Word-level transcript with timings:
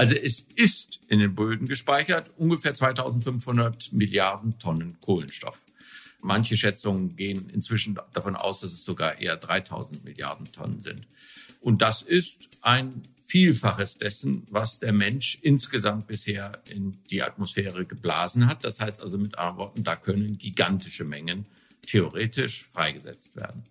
Also 0.00 0.14
es 0.14 0.46
ist 0.56 1.00
in 1.08 1.18
den 1.18 1.34
Böden 1.34 1.68
gespeichert 1.68 2.30
ungefähr 2.38 2.72
2500 2.72 3.92
Milliarden 3.92 4.58
Tonnen 4.58 4.98
Kohlenstoff. 4.98 5.62
Manche 6.22 6.56
Schätzungen 6.56 7.16
gehen 7.16 7.50
inzwischen 7.50 7.98
davon 8.14 8.34
aus, 8.34 8.60
dass 8.60 8.72
es 8.72 8.82
sogar 8.82 9.20
eher 9.20 9.36
3000 9.36 10.02
Milliarden 10.02 10.50
Tonnen 10.52 10.80
sind. 10.80 11.06
Und 11.60 11.82
das 11.82 12.00
ist 12.00 12.48
ein 12.62 13.02
Vielfaches 13.26 13.98
dessen, 13.98 14.46
was 14.50 14.80
der 14.80 14.94
Mensch 14.94 15.38
insgesamt 15.42 16.06
bisher 16.06 16.62
in 16.70 16.96
die 17.10 17.22
Atmosphäre 17.22 17.84
geblasen 17.84 18.46
hat. 18.46 18.64
Das 18.64 18.80
heißt 18.80 19.02
also 19.02 19.18
mit 19.18 19.36
anderen 19.36 19.58
Worten, 19.58 19.84
da 19.84 19.96
können 19.96 20.38
gigantische 20.38 21.04
Mengen 21.04 21.44
theoretisch 21.90 22.68
freigesetzt 22.72 23.36
werden. 23.36 23.64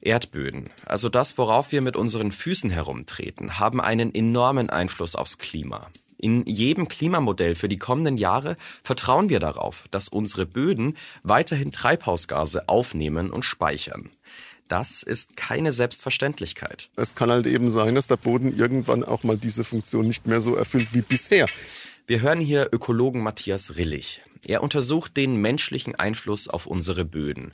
Erdböden, 0.00 0.70
also 0.86 1.08
das, 1.08 1.36
worauf 1.38 1.72
wir 1.72 1.82
mit 1.82 1.96
unseren 1.96 2.32
Füßen 2.32 2.70
herumtreten, 2.70 3.58
haben 3.58 3.80
einen 3.80 4.14
enormen 4.14 4.70
Einfluss 4.70 5.16
aufs 5.16 5.38
Klima. 5.38 5.90
In 6.16 6.44
jedem 6.46 6.88
Klimamodell 6.88 7.54
für 7.54 7.68
die 7.68 7.78
kommenden 7.78 8.16
Jahre 8.16 8.56
vertrauen 8.82 9.28
wir 9.28 9.40
darauf, 9.40 9.84
dass 9.90 10.08
unsere 10.08 10.46
Böden 10.46 10.96
weiterhin 11.22 11.72
Treibhausgase 11.72 12.68
aufnehmen 12.68 13.30
und 13.30 13.44
speichern. 13.44 14.10
Das 14.68 15.02
ist 15.02 15.36
keine 15.36 15.72
Selbstverständlichkeit. 15.72 16.88
Es 16.96 17.14
kann 17.14 17.30
halt 17.30 17.46
eben 17.46 17.70
sein, 17.70 17.94
dass 17.94 18.06
der 18.06 18.16
Boden 18.16 18.56
irgendwann 18.56 19.04
auch 19.04 19.22
mal 19.22 19.36
diese 19.36 19.64
Funktion 19.64 20.06
nicht 20.06 20.26
mehr 20.26 20.40
so 20.40 20.54
erfüllt 20.54 20.94
wie 20.94 21.02
bisher. 21.02 21.46
Wir 22.06 22.22
hören 22.22 22.40
hier 22.40 22.68
Ökologen 22.72 23.22
Matthias 23.22 23.76
Rillig. 23.76 24.22
Er 24.46 24.62
untersucht 24.62 25.16
den 25.16 25.36
menschlichen 25.36 25.94
Einfluss 25.94 26.48
auf 26.48 26.66
unsere 26.66 27.04
Böden. 27.04 27.52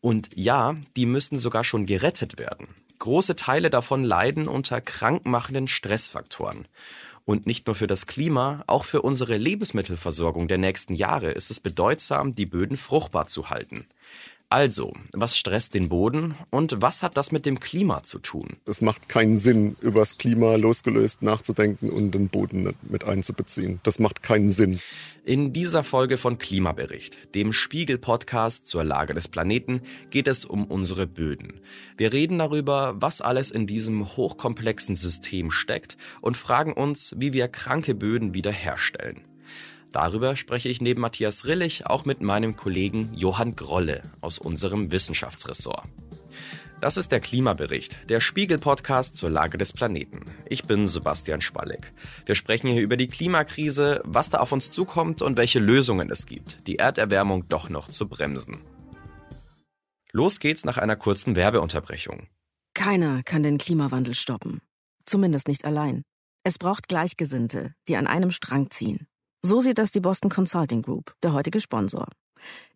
Und 0.00 0.28
ja, 0.34 0.76
die 0.96 1.06
müssen 1.06 1.38
sogar 1.38 1.64
schon 1.64 1.86
gerettet 1.86 2.38
werden. 2.38 2.68
Große 2.98 3.36
Teile 3.36 3.70
davon 3.70 4.04
leiden 4.04 4.48
unter 4.48 4.80
krankmachenden 4.80 5.68
Stressfaktoren. 5.68 6.66
Und 7.24 7.46
nicht 7.46 7.66
nur 7.66 7.74
für 7.76 7.86
das 7.86 8.06
Klima, 8.06 8.64
auch 8.66 8.84
für 8.84 9.02
unsere 9.02 9.36
Lebensmittelversorgung 9.36 10.48
der 10.48 10.58
nächsten 10.58 10.94
Jahre 10.94 11.30
ist 11.30 11.50
es 11.50 11.60
bedeutsam, 11.60 12.34
die 12.34 12.46
Böden 12.46 12.76
fruchtbar 12.76 13.28
zu 13.28 13.50
halten. 13.50 13.86
Also, 14.50 14.94
was 15.12 15.36
stresst 15.36 15.74
den 15.74 15.90
Boden 15.90 16.34
und 16.48 16.80
was 16.80 17.02
hat 17.02 17.18
das 17.18 17.32
mit 17.32 17.44
dem 17.44 17.60
Klima 17.60 18.02
zu 18.02 18.18
tun? 18.18 18.56
Es 18.64 18.80
macht 18.80 19.06
keinen 19.06 19.36
Sinn, 19.36 19.76
über 19.82 20.00
das 20.00 20.16
Klima 20.16 20.54
losgelöst 20.54 21.20
nachzudenken 21.20 21.90
und 21.90 22.12
den 22.12 22.30
Boden 22.30 22.74
mit 22.80 23.04
einzubeziehen. 23.04 23.80
Das 23.82 23.98
macht 23.98 24.22
keinen 24.22 24.50
Sinn. 24.50 24.80
In 25.22 25.52
dieser 25.52 25.84
Folge 25.84 26.16
von 26.16 26.38
Klimabericht, 26.38 27.34
dem 27.34 27.52
Spiegel-Podcast 27.52 28.66
zur 28.66 28.84
Lage 28.84 29.12
des 29.12 29.28
Planeten, 29.28 29.82
geht 30.08 30.28
es 30.28 30.46
um 30.46 30.64
unsere 30.64 31.06
Böden. 31.06 31.60
Wir 31.98 32.14
reden 32.14 32.38
darüber, 32.38 32.94
was 32.96 33.20
alles 33.20 33.50
in 33.50 33.66
diesem 33.66 34.16
hochkomplexen 34.16 34.96
System 34.96 35.50
steckt 35.50 35.98
und 36.22 36.38
fragen 36.38 36.72
uns, 36.72 37.14
wie 37.18 37.34
wir 37.34 37.48
kranke 37.48 37.94
Böden 37.94 38.32
wiederherstellen. 38.32 39.27
Darüber 39.92 40.36
spreche 40.36 40.68
ich 40.68 40.80
neben 40.80 41.00
Matthias 41.00 41.44
Rillig 41.44 41.86
auch 41.86 42.04
mit 42.04 42.20
meinem 42.20 42.56
Kollegen 42.56 43.12
Johann 43.14 43.56
Grolle 43.56 44.02
aus 44.20 44.38
unserem 44.38 44.92
Wissenschaftsressort. 44.92 45.88
Das 46.80 46.96
ist 46.96 47.10
der 47.10 47.18
Klimabericht, 47.18 48.08
der 48.08 48.20
Spiegel-Podcast 48.20 49.16
zur 49.16 49.30
Lage 49.30 49.58
des 49.58 49.72
Planeten. 49.72 50.26
Ich 50.48 50.62
bin 50.64 50.86
Sebastian 50.86 51.40
Spalleck. 51.40 51.92
Wir 52.24 52.36
sprechen 52.36 52.68
hier 52.68 52.82
über 52.82 52.96
die 52.96 53.08
Klimakrise, 53.08 54.00
was 54.04 54.30
da 54.30 54.38
auf 54.38 54.52
uns 54.52 54.70
zukommt 54.70 55.20
und 55.20 55.36
welche 55.36 55.58
Lösungen 55.58 56.08
es 56.10 56.26
gibt, 56.26 56.66
die 56.68 56.76
Erderwärmung 56.76 57.48
doch 57.48 57.68
noch 57.68 57.88
zu 57.88 58.08
bremsen. 58.08 58.58
Los 60.12 60.38
geht's 60.38 60.64
nach 60.64 60.78
einer 60.78 60.96
kurzen 60.96 61.34
Werbeunterbrechung. 61.34 62.28
Keiner 62.74 63.22
kann 63.24 63.42
den 63.42 63.58
Klimawandel 63.58 64.14
stoppen. 64.14 64.60
Zumindest 65.04 65.48
nicht 65.48 65.64
allein. 65.64 66.02
Es 66.44 66.58
braucht 66.58 66.86
Gleichgesinnte, 66.86 67.74
die 67.88 67.96
an 67.96 68.06
einem 68.06 68.30
Strang 68.30 68.70
ziehen. 68.70 69.08
So 69.48 69.62
sieht 69.62 69.78
das 69.78 69.90
die 69.90 70.00
Boston 70.00 70.28
Consulting 70.28 70.82
Group, 70.82 71.14
der 71.22 71.32
heutige 71.32 71.58
Sponsor. 71.62 72.06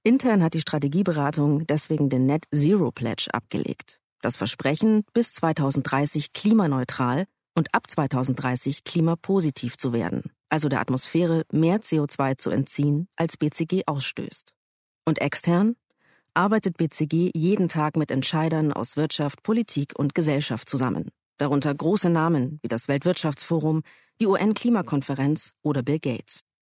Intern 0.04 0.42
hat 0.42 0.54
die 0.54 0.62
Strategieberatung 0.62 1.66
deswegen 1.66 2.08
den 2.08 2.24
Net 2.24 2.46
Zero 2.50 2.90
Pledge 2.90 3.28
abgelegt. 3.30 4.00
Das 4.22 4.38
Versprechen, 4.38 5.04
bis 5.12 5.34
2030 5.34 6.32
klimaneutral 6.32 7.26
und 7.54 7.74
ab 7.74 7.90
2030 7.90 8.84
klimapositiv 8.84 9.76
zu 9.76 9.92
werden, 9.92 10.32
also 10.48 10.70
der 10.70 10.80
Atmosphäre 10.80 11.44
mehr 11.52 11.82
CO2 11.82 12.38
zu 12.38 12.48
entziehen, 12.48 13.06
als 13.16 13.36
BCG 13.36 13.82
ausstößt. 13.84 14.54
Und 15.04 15.20
extern 15.20 15.76
arbeitet 16.32 16.78
BCG 16.78 17.32
jeden 17.34 17.68
Tag 17.68 17.98
mit 17.98 18.10
Entscheidern 18.10 18.72
aus 18.72 18.96
Wirtschaft, 18.96 19.42
Politik 19.42 19.92
und 19.98 20.14
Gesellschaft 20.14 20.70
zusammen, 20.70 21.10
darunter 21.36 21.74
große 21.74 22.08
Namen 22.08 22.60
wie 22.62 22.68
das 22.68 22.88
Weltwirtschaftsforum, 22.88 23.82
die 24.22 24.26
UN-Klimakonferenz 24.26 25.52
oder 25.60 25.82
Bill 25.82 25.98
Gates. 25.98 26.40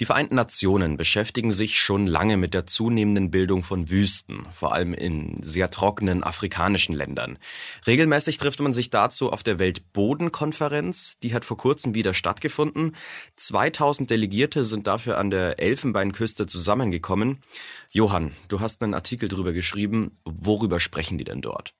Die 0.00 0.06
Vereinten 0.06 0.34
Nationen 0.34 0.96
beschäftigen 0.96 1.52
sich 1.52 1.80
schon 1.80 2.08
lange 2.08 2.36
mit 2.36 2.52
der 2.52 2.66
zunehmenden 2.66 3.30
Bildung 3.30 3.62
von 3.62 3.90
Wüsten, 3.90 4.44
vor 4.50 4.74
allem 4.74 4.92
in 4.92 5.40
sehr 5.40 5.70
trockenen 5.70 6.24
afrikanischen 6.24 6.94
Ländern. 6.96 7.38
Regelmäßig 7.86 8.38
trifft 8.38 8.60
man 8.60 8.72
sich 8.72 8.90
dazu 8.90 9.30
auf 9.30 9.44
der 9.44 9.60
Weltbodenkonferenz, 9.60 11.18
die 11.22 11.32
hat 11.32 11.44
vor 11.44 11.56
kurzem 11.56 11.94
wieder 11.94 12.12
stattgefunden. 12.12 12.96
2000 13.36 14.10
Delegierte 14.10 14.64
sind 14.64 14.88
dafür 14.88 15.16
an 15.16 15.30
der 15.30 15.60
Elfenbeinküste 15.60 16.46
zusammengekommen. 16.46 17.38
Johann, 17.90 18.32
du 18.48 18.58
hast 18.58 18.82
einen 18.82 18.94
Artikel 18.94 19.28
darüber 19.28 19.52
geschrieben. 19.52 20.18
Worüber 20.24 20.80
sprechen 20.80 21.18
die 21.18 21.24
denn 21.24 21.40
dort? 21.40 21.72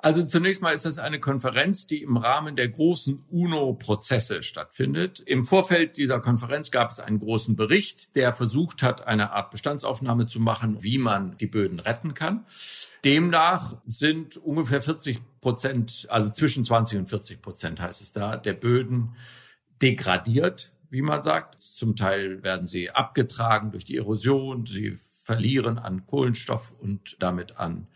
Also 0.00 0.24
zunächst 0.24 0.62
mal 0.62 0.70
ist 0.70 0.84
das 0.84 0.98
eine 0.98 1.18
Konferenz, 1.18 1.88
die 1.88 2.02
im 2.02 2.16
Rahmen 2.16 2.54
der 2.54 2.68
großen 2.68 3.24
UNO-Prozesse 3.30 4.44
stattfindet. 4.44 5.18
Im 5.26 5.44
Vorfeld 5.44 5.96
dieser 5.96 6.20
Konferenz 6.20 6.70
gab 6.70 6.92
es 6.92 7.00
einen 7.00 7.18
großen 7.18 7.56
Bericht, 7.56 8.14
der 8.14 8.32
versucht 8.32 8.84
hat, 8.84 9.08
eine 9.08 9.32
Art 9.32 9.50
Bestandsaufnahme 9.50 10.28
zu 10.28 10.38
machen, 10.38 10.84
wie 10.84 10.98
man 10.98 11.36
die 11.38 11.48
Böden 11.48 11.80
retten 11.80 12.14
kann. 12.14 12.46
Demnach 13.04 13.76
sind 13.86 14.36
ungefähr 14.36 14.80
40 14.80 15.18
Prozent, 15.40 16.06
also 16.10 16.30
zwischen 16.30 16.62
20 16.62 17.00
und 17.00 17.08
40 17.08 17.42
Prozent 17.42 17.80
heißt 17.80 18.00
es 18.00 18.12
da, 18.12 18.36
der 18.36 18.54
Böden 18.54 19.16
degradiert, 19.82 20.72
wie 20.90 21.02
man 21.02 21.24
sagt. 21.24 21.60
Zum 21.60 21.96
Teil 21.96 22.44
werden 22.44 22.68
sie 22.68 22.90
abgetragen 22.90 23.72
durch 23.72 23.84
die 23.84 23.96
Erosion, 23.96 24.64
sie 24.64 24.96
verlieren 25.24 25.80
an 25.80 26.06
Kohlenstoff 26.06 26.72
und 26.78 27.16
damit 27.18 27.56
an 27.56 27.88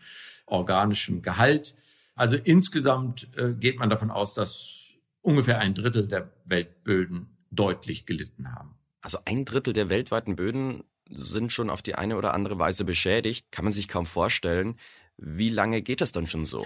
organischem 0.45 1.21
Gehalt. 1.21 1.75
Also 2.15 2.35
insgesamt 2.35 3.29
äh, 3.37 3.53
geht 3.53 3.79
man 3.79 3.89
davon 3.89 4.11
aus, 4.11 4.33
dass 4.33 4.93
ungefähr 5.21 5.59
ein 5.59 5.73
Drittel 5.73 6.07
der 6.07 6.31
Weltböden 6.45 7.37
deutlich 7.49 8.05
gelitten 8.05 8.53
haben. 8.53 8.75
Also 9.01 9.19
ein 9.25 9.45
Drittel 9.45 9.73
der 9.73 9.89
weltweiten 9.89 10.35
Böden 10.35 10.83
sind 11.09 11.51
schon 11.51 11.69
auf 11.69 11.81
die 11.81 11.95
eine 11.95 12.17
oder 12.17 12.33
andere 12.33 12.59
Weise 12.59 12.85
beschädigt. 12.85 13.51
Kann 13.51 13.65
man 13.65 13.71
sich 13.71 13.87
kaum 13.87 14.05
vorstellen. 14.05 14.79
Wie 15.17 15.49
lange 15.49 15.81
geht 15.81 16.01
das 16.01 16.11
dann 16.11 16.27
schon 16.27 16.45
so? 16.45 16.65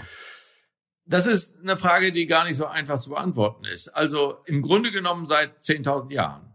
Das 1.05 1.25
ist 1.25 1.59
eine 1.61 1.77
Frage, 1.77 2.11
die 2.11 2.27
gar 2.27 2.43
nicht 2.43 2.57
so 2.57 2.65
einfach 2.65 2.99
zu 2.99 3.11
beantworten 3.11 3.65
ist. 3.65 3.89
Also 3.89 4.39
im 4.45 4.61
Grunde 4.61 4.91
genommen 4.91 5.25
seit 5.25 5.57
10.000 5.59 6.11
Jahren. 6.11 6.53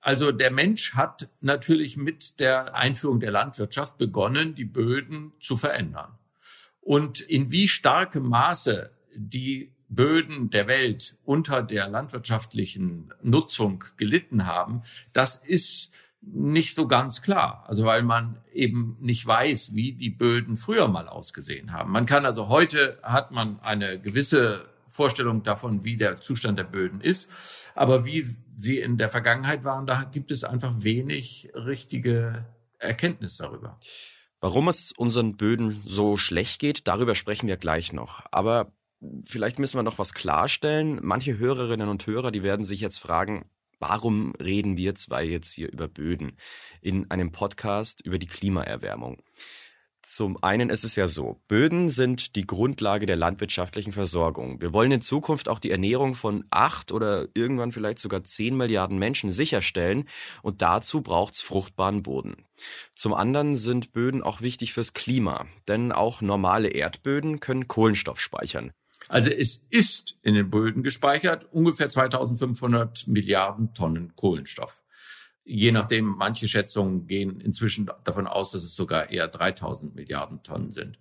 Also 0.00 0.32
der 0.32 0.50
Mensch 0.50 0.94
hat 0.94 1.28
natürlich 1.40 1.96
mit 1.96 2.40
der 2.40 2.74
Einführung 2.74 3.20
der 3.20 3.30
Landwirtschaft 3.30 3.98
begonnen, 3.98 4.54
die 4.54 4.64
Böden 4.64 5.32
zu 5.40 5.56
verändern 5.56 6.18
und 6.84 7.20
in 7.20 7.50
wie 7.50 7.66
starkem 7.66 8.28
Maße 8.28 8.90
die 9.16 9.72
Böden 9.88 10.50
der 10.50 10.66
Welt 10.66 11.16
unter 11.24 11.62
der 11.62 11.88
landwirtschaftlichen 11.88 13.12
Nutzung 13.22 13.84
gelitten 13.96 14.46
haben, 14.46 14.82
das 15.12 15.36
ist 15.36 15.92
nicht 16.20 16.74
so 16.74 16.86
ganz 16.86 17.22
klar. 17.22 17.64
Also 17.66 17.84
weil 17.84 18.02
man 18.02 18.38
eben 18.52 18.96
nicht 19.00 19.26
weiß, 19.26 19.74
wie 19.74 19.92
die 19.92 20.10
Böden 20.10 20.56
früher 20.56 20.88
mal 20.88 21.08
ausgesehen 21.08 21.72
haben. 21.72 21.90
Man 21.90 22.06
kann 22.06 22.26
also 22.26 22.48
heute 22.48 22.98
hat 23.02 23.30
man 23.30 23.60
eine 23.60 24.00
gewisse 24.00 24.68
Vorstellung 24.90 25.42
davon, 25.42 25.84
wie 25.84 25.96
der 25.96 26.20
Zustand 26.20 26.58
der 26.58 26.64
Böden 26.64 27.00
ist. 27.00 27.30
Aber 27.74 28.04
wie 28.04 28.22
sie 28.56 28.78
in 28.78 28.96
der 28.96 29.10
Vergangenheit 29.10 29.64
waren, 29.64 29.86
da 29.86 30.04
gibt 30.04 30.30
es 30.30 30.44
einfach 30.44 30.72
wenig 30.78 31.50
richtige 31.54 32.46
Erkenntnis 32.78 33.36
darüber. 33.36 33.78
Warum 34.44 34.68
es 34.68 34.92
unseren 34.92 35.38
Böden 35.38 35.82
so 35.86 36.18
schlecht 36.18 36.58
geht, 36.58 36.86
darüber 36.86 37.14
sprechen 37.14 37.48
wir 37.48 37.56
gleich 37.56 37.94
noch. 37.94 38.26
Aber 38.30 38.74
vielleicht 39.24 39.58
müssen 39.58 39.78
wir 39.78 39.82
noch 39.82 39.98
was 39.98 40.12
klarstellen. 40.12 40.98
Manche 41.00 41.38
Hörerinnen 41.38 41.88
und 41.88 42.06
Hörer, 42.06 42.30
die 42.30 42.42
werden 42.42 42.66
sich 42.66 42.80
jetzt 42.80 42.98
fragen, 42.98 43.46
Warum 43.80 44.32
reden 44.36 44.76
wir 44.76 44.94
zwei 44.94 45.24
jetzt 45.24 45.52
hier 45.52 45.70
über 45.70 45.88
Böden 45.88 46.38
in 46.80 47.10
einem 47.10 47.32
Podcast 47.32 48.00
über 48.00 48.18
die 48.18 48.26
Klimaerwärmung? 48.26 49.22
Zum 50.06 50.36
einen 50.42 50.68
ist 50.68 50.84
es 50.84 50.96
ja 50.96 51.08
so, 51.08 51.40
Böden 51.48 51.88
sind 51.88 52.36
die 52.36 52.46
Grundlage 52.46 53.06
der 53.06 53.16
landwirtschaftlichen 53.16 53.94
Versorgung. 53.94 54.60
Wir 54.60 54.74
wollen 54.74 54.92
in 54.92 55.00
Zukunft 55.00 55.48
auch 55.48 55.58
die 55.58 55.70
Ernährung 55.70 56.14
von 56.14 56.44
acht 56.50 56.92
oder 56.92 57.26
irgendwann 57.32 57.72
vielleicht 57.72 57.98
sogar 57.98 58.22
zehn 58.22 58.54
Milliarden 58.54 58.98
Menschen 58.98 59.32
sicherstellen 59.32 60.06
und 60.42 60.60
dazu 60.60 61.00
braucht's 61.00 61.40
fruchtbaren 61.40 62.02
Boden. 62.02 62.44
Zum 62.94 63.14
anderen 63.14 63.56
sind 63.56 63.92
Böden 63.92 64.22
auch 64.22 64.42
wichtig 64.42 64.74
fürs 64.74 64.92
Klima, 64.92 65.46
denn 65.68 65.90
auch 65.90 66.20
normale 66.20 66.68
Erdböden 66.68 67.40
können 67.40 67.66
Kohlenstoff 67.66 68.20
speichern. 68.20 68.72
Also 69.08 69.30
es 69.30 69.64
ist 69.70 70.18
in 70.20 70.34
den 70.34 70.50
Böden 70.50 70.82
gespeichert 70.82 71.50
ungefähr 71.50 71.88
2500 71.88 73.06
Milliarden 73.06 73.72
Tonnen 73.72 74.14
Kohlenstoff. 74.16 74.83
Je 75.44 75.72
nachdem, 75.72 76.06
manche 76.06 76.48
Schätzungen 76.48 77.06
gehen 77.06 77.40
inzwischen 77.40 77.90
davon 78.04 78.26
aus, 78.26 78.52
dass 78.52 78.64
es 78.64 78.74
sogar 78.74 79.10
eher 79.10 79.28
3000 79.28 79.94
Milliarden 79.94 80.42
Tonnen 80.42 80.70
sind. 80.70 80.98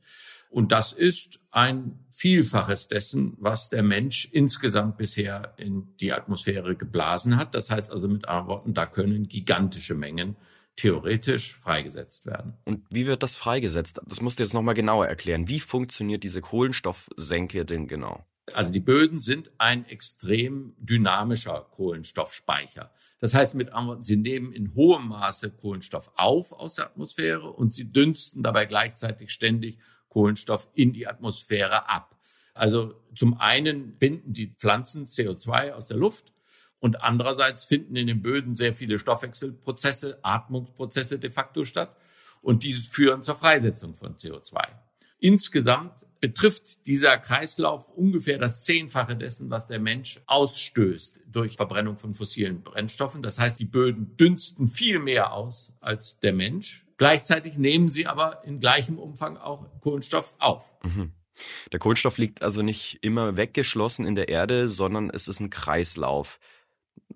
Und 0.50 0.72
das 0.72 0.94
ist 0.94 1.42
ein 1.50 2.06
Vielfaches 2.12 2.88
dessen, 2.88 3.34
was 3.40 3.70
der 3.70 3.82
Mensch 3.82 4.30
insgesamt 4.32 4.98
bisher 4.98 5.56
in 5.58 5.96
die 5.98 6.14
Atmosphäre 6.14 6.76
geblasen 6.76 7.38
hat. 7.38 7.56
Das 7.56 7.72
heißt 7.72 7.90
also 7.90 8.08
mit 8.08 8.28
anderen 8.28 8.48
Worten, 8.48 8.74
da 8.76 8.86
können 8.86 9.28
gigantische 9.28 9.96
Mengen 9.96 10.36
theoretisch 10.76 11.56
freigesetzt 11.56 12.26
werden. 12.26 12.54
Und 12.66 12.86
wie 12.90 13.08
wird 13.08 13.24
das 13.24 13.36
freigesetzt? 13.36 14.00
Das 14.06 14.22
musst 14.22 14.40
du 14.40 14.44
jetzt 14.44 14.54
nochmal 14.54 14.76
genauer 14.76 15.08
erklären. 15.08 15.48
Wie 15.48 15.60
funktioniert 15.60 16.24
diese 16.24 16.42
Kohlenstoffsenke 16.42 17.66
denn 17.66 17.88
genau? 17.88 18.26
Also 18.52 18.72
die 18.72 18.82
Böden 18.82 19.20
sind 19.20 19.52
ein 19.58 19.86
extrem 19.86 20.76
dynamischer 20.78 21.66
Kohlenstoffspeicher. 21.72 22.92
Das 23.20 23.34
heißt 23.34 23.56
mit 23.56 23.72
sie 24.00 24.18
nehmen 24.18 24.52
in 24.52 24.76
hohem 24.76 25.08
Maße 25.08 25.52
Kohlenstoff 25.52 26.12
auf 26.16 26.52
aus 26.52 26.76
der 26.76 26.88
Atmosphäre 26.88 27.52
und 27.52 27.72
sie 27.72 27.92
dünsten 27.92 28.44
dabei 28.44 28.66
gleichzeitig 28.66 29.32
ständig 29.32 29.80
Kohlenstoff 30.10 30.70
in 30.74 30.92
die 30.92 31.08
Atmosphäre 31.08 31.90
ab. 31.90 32.18
Also 32.54 33.02
zum 33.16 33.40
einen 33.40 33.98
binden 33.98 34.34
die 34.34 34.48
Pflanzen 34.48 35.06
CO2 35.06 35.72
aus 35.72 35.88
der 35.88 35.98
Luft 35.98 36.34
und 36.80 37.02
andererseits 37.02 37.64
finden 37.64 37.96
in 37.96 38.08
den 38.08 38.22
Böden 38.22 38.56
sehr 38.56 38.74
viele 38.74 39.00
Stoffwechselprozesse, 39.00 40.20
Atmungsprozesse 40.22 41.18
de 41.18 41.32
facto 41.32 41.64
statt 41.64 41.96
und 42.42 42.64
diese 42.64 42.84
führen 42.92 43.24
zur 43.24 43.36
Freisetzung 43.36 43.96
von 43.96 44.18
CO2. 44.18 44.68
Insgesamt 45.18 45.94
betrifft 46.24 46.88
dieser 46.88 47.18
Kreislauf 47.18 47.90
ungefähr 47.90 48.38
das 48.38 48.64
Zehnfache 48.64 49.18
dessen, 49.18 49.50
was 49.50 49.68
der 49.68 49.80
Mensch 49.80 50.22
ausstößt 50.26 51.20
durch 51.28 51.58
Verbrennung 51.58 51.98
von 51.98 52.14
fossilen 52.14 52.64
Brennstoffen. 52.64 53.22
Das 53.22 53.40
heißt, 53.40 53.60
die 53.60 53.66
Böden 53.66 54.16
dünsten 54.16 54.70
viel 54.70 55.00
mehr 55.00 55.34
aus 55.34 55.74
als 55.82 56.22
der 56.22 56.32
Mensch. 56.32 56.86
Gleichzeitig 56.96 57.58
nehmen 57.58 57.90
sie 57.90 58.08
aber 58.08 58.42
in 58.46 58.62
gleichem 58.62 59.00
Umfang 59.00 59.36
auch 59.36 59.66
Kohlenstoff 59.82 60.34
auf. 60.40 60.74
Mhm. 60.84 61.12
Der 61.74 61.80
Kohlenstoff 61.80 62.18
liegt 62.18 62.42
also 62.42 62.62
nicht 62.62 63.00
immer 63.02 63.36
weggeschlossen 63.36 64.06
in 64.06 64.16
der 64.16 64.30
Erde, 64.30 64.70
sondern 64.70 65.10
es 65.10 65.28
ist 65.28 65.42
ein 65.42 65.50
Kreislauf. 65.50 66.40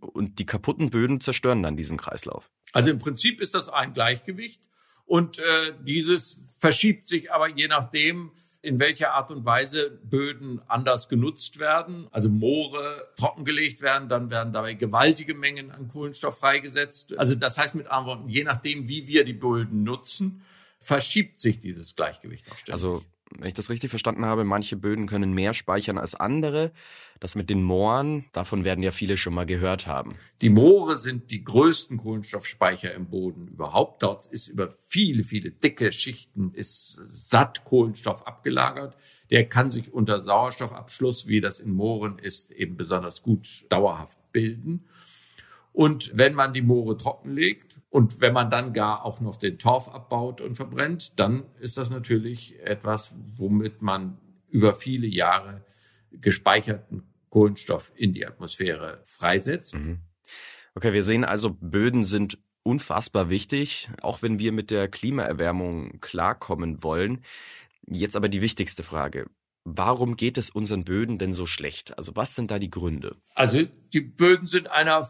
Und 0.01 0.38
die 0.38 0.45
kaputten 0.45 0.89
Böden 0.89 1.21
zerstören 1.21 1.63
dann 1.63 1.77
diesen 1.77 1.95
Kreislauf. 1.95 2.51
Also 2.74 2.89
im 2.89 3.00
Prinzip 3.00 3.39
ist 3.39 3.56
das 3.56 3.69
ein 3.69 3.94
Gleichgewicht. 3.94 4.68
Und 5.06 5.39
äh, 5.39 5.71
dieses 5.86 6.57
verschiebt 6.59 7.07
sich 7.07 7.31
aber 7.31 7.48
je 7.48 7.69
nachdem, 7.69 8.33
in 8.62 8.80
welcher 8.80 9.13
Art 9.13 9.31
und 9.31 9.45
Weise 9.45 10.00
Böden 10.04 10.62
anders 10.68 11.09
genutzt 11.09 11.59
werden. 11.59 12.07
Also 12.12 12.30
Moore 12.30 13.07
trockengelegt 13.15 13.81
werden, 13.81 14.09
dann 14.09 14.30
werden 14.30 14.54
dabei 14.54 14.74
gewaltige 14.74 15.33
Mengen 15.33 15.71
an 15.71 15.88
Kohlenstoff 15.88 16.39
freigesetzt. 16.39 17.18
Also 17.18 17.36
das 17.36 17.57
heißt 17.57 17.75
mit 17.75 17.88
anderen 17.88 18.19
Worten, 18.19 18.30
je 18.30 18.44
nachdem, 18.44 18.88
wie 18.88 19.07
wir 19.07 19.24
die 19.25 19.33
Böden 19.33 19.83
nutzen, 19.83 20.44
verschiebt 20.80 21.39
sich 21.39 21.59
dieses 21.59 21.95
Gleichgewicht 21.95 22.51
auch 22.51 22.57
ständig. 22.57 22.74
Also 22.74 23.04
wenn 23.38 23.47
ich 23.47 23.53
das 23.53 23.69
richtig 23.69 23.89
verstanden 23.89 24.25
habe, 24.25 24.44
manche 24.44 24.75
Böden 24.75 25.06
können 25.06 25.33
mehr 25.33 25.53
speichern 25.53 25.97
als 25.97 26.15
andere. 26.15 26.71
Das 27.19 27.35
mit 27.35 27.50
den 27.50 27.63
Mooren, 27.63 28.25
davon 28.31 28.63
werden 28.63 28.83
ja 28.83 28.91
viele 28.91 29.18
schon 29.18 29.33
mal 29.33 29.45
gehört 29.45 29.88
haben. 29.88 30.15
Die 30.41 30.50
Moore 30.50 30.97
sind 30.97 31.31
die 31.31 31.44
größten 31.44 31.97
Kohlenstoffspeicher 31.97 32.94
im 32.94 33.07
Boden 33.07 33.47
überhaupt. 33.47 34.03
Dort 34.03 34.27
ist 34.27 34.47
über 34.47 34.74
viele, 34.88 35.24
viele 35.24 35.51
dicke 35.51 35.91
Schichten 35.91 36.51
ist 36.53 37.01
satt 37.09 37.65
Kohlenstoff 37.65 38.25
abgelagert. 38.25 38.95
Der 39.31 39.47
kann 39.47 39.69
sich 39.69 39.94
unter 39.94 40.19
Sauerstoffabschluss, 40.19 41.27
wie 41.27 41.41
das 41.41 41.59
in 41.59 41.71
Mooren 41.71 42.19
ist, 42.19 42.51
eben 42.51 42.77
besonders 42.77 43.23
gut 43.23 43.65
dauerhaft 43.69 44.19
bilden. 44.31 44.85
Und 45.77 46.18
wenn 46.18 46.33
man 46.33 46.53
die 46.53 46.63
Moore 46.63 46.97
trockenlegt 46.97 47.81
und 47.91 48.19
wenn 48.19 48.33
man 48.33 48.50
dann 48.50 48.74
gar 48.74 49.06
auch 49.06 49.21
noch 49.21 49.35
den 49.35 49.59
Torf 49.59 49.89
abbaut 49.89 50.41
und 50.41 50.56
verbrennt, 50.56 51.19
dann 51.19 51.44
ist 51.59 51.77
das 51.77 51.91
natürlich 51.91 52.59
etwas, 52.62 53.15
womit 53.35 53.83
man 53.83 54.18
über 54.50 54.74
viele 54.74 55.06
Jahre 55.06 55.63
gespeicherten 56.09 57.03
Kohlenstoff 57.29 57.91
in 57.95 58.12
die 58.12 58.25
Atmosphäre 58.25 59.01
freisetzt. 59.03 59.75
Mhm. 59.75 60.00
Okay, 60.74 60.94
wir 60.94 61.03
sehen 61.03 61.24
also, 61.24 61.51
Böden 61.51 62.03
sind 62.03 62.39
unfassbar 62.63 63.30
wichtig, 63.30 63.88
auch 64.01 64.23
wenn 64.23 64.39
wir 64.39 64.53
mit 64.53 64.71
der 64.71 64.88
Klimaerwärmung 64.88 66.01
klarkommen 66.01 66.81
wollen. 66.81 67.23
Jetzt 67.85 68.15
aber 68.15 68.30
die 68.30 68.41
wichtigste 68.41 68.81
Frage. 68.81 69.27
Warum 69.63 70.15
geht 70.15 70.39
es 70.39 70.50
unseren 70.50 70.85
Böden 70.85 71.19
denn 71.19 71.33
so 71.33 71.45
schlecht? 71.45 72.00
Also 72.00 72.15
was 72.15 72.33
sind 72.33 72.50
da 72.50 72.57
die 72.57 72.71
Gründe? 72.71 73.18
Also 73.35 73.62
die 73.94 74.01
Böden 74.01 74.47
sind 74.47 74.71
einer 74.71 75.07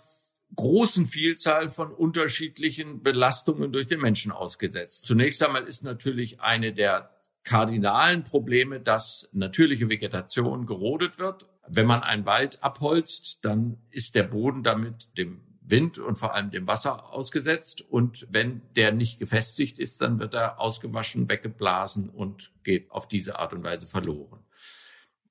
großen 0.56 1.08
Vielzahl 1.08 1.70
von 1.70 1.92
unterschiedlichen 1.92 3.04
Belastungen 3.04 3.72
durch 3.72 3.88
den 3.88 4.00
Menschen 4.00 4.32
ausgesetzt. 4.32 5.06
Zunächst 5.06 5.44
einmal 5.44 5.68
ist 5.68 5.84
natürlich 5.84 6.40
eine 6.40 6.74
der 6.74 7.12
kardinalen 7.44 8.24
Probleme, 8.24 8.80
dass 8.80 9.30
natürliche 9.32 9.90
Vegetation 9.90 10.66
gerodet 10.66 11.20
wird. 11.20 11.48
Wenn 11.68 11.86
man 11.86 12.04
einen 12.04 12.26
Wald 12.26 12.64
abholzt, 12.64 13.40
dann 13.44 13.78
ist 13.90 14.16
der 14.16 14.24
Boden 14.24 14.64
damit 14.64 15.18
dem 15.18 15.42
Wind 15.62 16.00
und 16.00 16.18
vor 16.18 16.34
allem 16.34 16.52
dem 16.52 16.68
Wasser 16.68 17.12
ausgesetzt. 17.12 17.82
Und 17.82 18.28
wenn 18.30 18.62
der 18.76 18.92
nicht 18.92 19.20
gefestigt 19.20 19.80
ist, 19.80 20.02
dann 20.02 20.20
wird 20.20 20.34
er 20.34 20.60
ausgewaschen, 20.60 21.30
weggeblasen 21.30 22.10
und 22.10 22.52
geht 22.64 22.90
auf 22.92 23.08
diese 23.08 23.40
Art 23.40 23.54
und 23.54 23.64
Weise 23.64 23.88
verloren. 23.88 24.40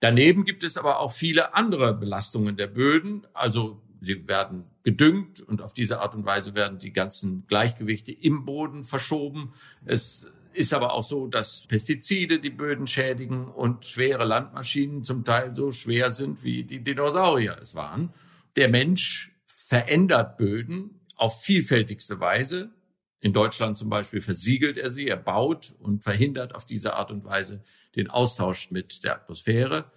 Daneben 0.00 0.44
gibt 0.44 0.62
es 0.62 0.76
aber 0.76 1.00
auch 1.00 1.12
viele 1.12 1.54
andere 1.54 1.94
Belastungen 1.94 2.56
der 2.56 2.66
Böden. 2.66 3.26
Also 3.32 3.82
sie 4.00 4.28
werden 4.28 4.64
gedüngt 4.86 5.40
und 5.40 5.62
auf 5.62 5.74
diese 5.74 5.98
Art 5.98 6.14
und 6.14 6.24
Weise 6.26 6.54
werden 6.54 6.78
die 6.78 6.92
ganzen 6.92 7.44
Gleichgewichte 7.48 8.12
im 8.12 8.44
Boden 8.44 8.84
verschoben. 8.84 9.52
Es 9.84 10.30
ist 10.52 10.72
aber 10.72 10.94
auch 10.94 11.02
so, 11.02 11.26
dass 11.26 11.66
Pestizide 11.66 12.38
die 12.38 12.50
Böden 12.50 12.86
schädigen 12.86 13.48
und 13.48 13.84
schwere 13.84 14.24
Landmaschinen 14.24 15.02
zum 15.02 15.24
Teil 15.24 15.56
so 15.56 15.72
schwer 15.72 16.12
sind, 16.12 16.44
wie 16.44 16.62
die 16.62 16.84
Dinosaurier 16.84 17.58
es 17.60 17.74
waren. 17.74 18.14
Der 18.54 18.68
Mensch 18.68 19.36
verändert 19.46 20.36
Böden 20.36 21.00
auf 21.16 21.42
vielfältigste 21.42 22.20
Weise. 22.20 22.70
In 23.18 23.32
Deutschland 23.32 23.76
zum 23.76 23.90
Beispiel 23.90 24.20
versiegelt 24.20 24.76
er 24.76 24.90
sie, 24.90 25.08
er 25.08 25.16
baut 25.16 25.74
und 25.80 26.04
verhindert 26.04 26.54
auf 26.54 26.64
diese 26.64 26.94
Art 26.94 27.10
und 27.10 27.24
Weise 27.24 27.64
den 27.96 28.08
Austausch 28.08 28.70
mit 28.70 29.02
der 29.02 29.16
Atmosphäre. 29.16 29.90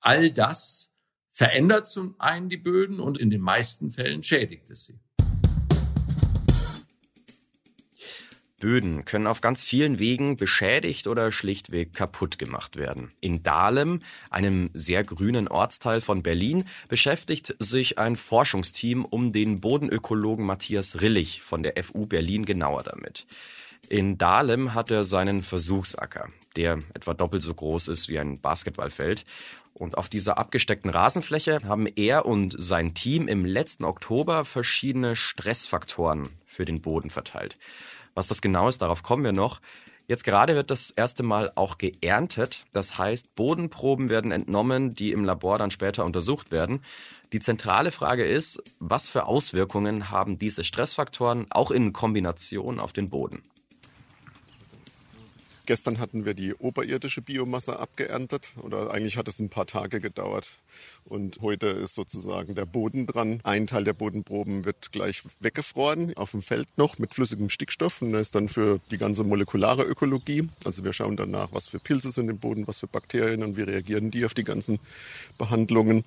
All 0.00 0.32
das 0.32 0.91
verändert 1.32 1.88
zum 1.88 2.14
einen 2.20 2.48
die 2.48 2.58
Böden 2.58 3.00
und 3.00 3.18
in 3.18 3.30
den 3.30 3.40
meisten 3.40 3.90
Fällen 3.90 4.22
schädigt 4.22 4.70
es 4.70 4.86
sie. 4.86 5.00
Böden 8.60 9.04
können 9.04 9.26
auf 9.26 9.40
ganz 9.40 9.64
vielen 9.64 9.98
Wegen 9.98 10.36
beschädigt 10.36 11.08
oder 11.08 11.32
schlichtweg 11.32 11.94
kaputt 11.94 12.38
gemacht 12.38 12.76
werden. 12.76 13.10
In 13.20 13.42
Dahlem, 13.42 13.98
einem 14.30 14.70
sehr 14.72 15.02
grünen 15.02 15.48
Ortsteil 15.48 16.00
von 16.00 16.22
Berlin, 16.22 16.64
beschäftigt 16.88 17.56
sich 17.58 17.98
ein 17.98 18.14
Forschungsteam 18.14 19.04
um 19.04 19.32
den 19.32 19.60
Bodenökologen 19.60 20.46
Matthias 20.46 21.00
Rillich 21.00 21.42
von 21.42 21.64
der 21.64 21.74
FU 21.82 22.06
Berlin 22.06 22.44
genauer 22.44 22.84
damit. 22.84 23.26
In 23.88 24.16
Dahlem 24.16 24.74
hat 24.74 24.92
er 24.92 25.04
seinen 25.04 25.42
Versuchsacker, 25.42 26.28
der 26.54 26.78
etwa 26.94 27.14
doppelt 27.14 27.42
so 27.42 27.52
groß 27.52 27.88
ist 27.88 28.08
wie 28.08 28.20
ein 28.20 28.40
Basketballfeld. 28.40 29.24
Und 29.74 29.96
auf 29.96 30.08
dieser 30.08 30.38
abgesteckten 30.38 30.90
Rasenfläche 30.90 31.60
haben 31.64 31.86
er 31.86 32.26
und 32.26 32.54
sein 32.58 32.94
Team 32.94 33.28
im 33.28 33.44
letzten 33.44 33.84
Oktober 33.84 34.44
verschiedene 34.44 35.16
Stressfaktoren 35.16 36.28
für 36.46 36.64
den 36.64 36.82
Boden 36.82 37.10
verteilt. 37.10 37.56
Was 38.14 38.26
das 38.26 38.42
genau 38.42 38.68
ist, 38.68 38.82
darauf 38.82 39.02
kommen 39.02 39.24
wir 39.24 39.32
noch. 39.32 39.60
Jetzt 40.08 40.24
gerade 40.24 40.54
wird 40.54 40.70
das 40.70 40.90
erste 40.90 41.22
Mal 41.22 41.52
auch 41.54 41.78
geerntet. 41.78 42.66
Das 42.72 42.98
heißt, 42.98 43.34
Bodenproben 43.34 44.10
werden 44.10 44.30
entnommen, 44.30 44.94
die 44.94 45.12
im 45.12 45.24
Labor 45.24 45.58
dann 45.58 45.70
später 45.70 46.04
untersucht 46.04 46.50
werden. 46.50 46.82
Die 47.32 47.40
zentrale 47.40 47.90
Frage 47.90 48.24
ist, 48.24 48.62
was 48.78 49.08
für 49.08 49.24
Auswirkungen 49.24 50.10
haben 50.10 50.38
diese 50.38 50.64
Stressfaktoren 50.64 51.46
auch 51.50 51.70
in 51.70 51.94
Kombination 51.94 52.78
auf 52.78 52.92
den 52.92 53.08
Boden? 53.08 53.42
Gestern 55.64 56.00
hatten 56.00 56.24
wir 56.24 56.34
die 56.34 56.54
oberirdische 56.54 57.22
Biomasse 57.22 57.78
abgeerntet 57.78 58.52
oder 58.60 58.90
eigentlich 58.90 59.16
hat 59.16 59.28
es 59.28 59.38
ein 59.38 59.48
paar 59.48 59.66
Tage 59.66 60.00
gedauert. 60.00 60.58
Und 61.04 61.40
heute 61.40 61.68
ist 61.68 61.94
sozusagen 61.94 62.56
der 62.56 62.66
Boden 62.66 63.06
dran. 63.06 63.40
Ein 63.44 63.68
Teil 63.68 63.84
der 63.84 63.92
Bodenproben 63.92 64.64
wird 64.64 64.90
gleich 64.90 65.22
weggefroren 65.38 66.16
auf 66.16 66.32
dem 66.32 66.42
Feld 66.42 66.66
noch 66.76 66.98
mit 66.98 67.14
flüssigem 67.14 67.48
Stickstoff 67.48 68.02
und 68.02 68.12
das 68.12 68.22
ist 68.22 68.34
dann 68.34 68.48
für 68.48 68.80
die 68.90 68.98
ganze 68.98 69.22
molekulare 69.22 69.84
Ökologie. 69.84 70.48
Also 70.64 70.82
wir 70.82 70.92
schauen 70.92 71.16
danach, 71.16 71.52
was 71.52 71.68
für 71.68 71.78
Pilze 71.78 72.10
sind 72.10 72.28
im 72.28 72.38
Boden, 72.38 72.66
was 72.66 72.80
für 72.80 72.88
Bakterien 72.88 73.44
und 73.44 73.56
wie 73.56 73.62
reagieren 73.62 74.10
die 74.10 74.24
auf 74.24 74.34
die 74.34 74.44
ganzen 74.44 74.80
Behandlungen. 75.38 76.04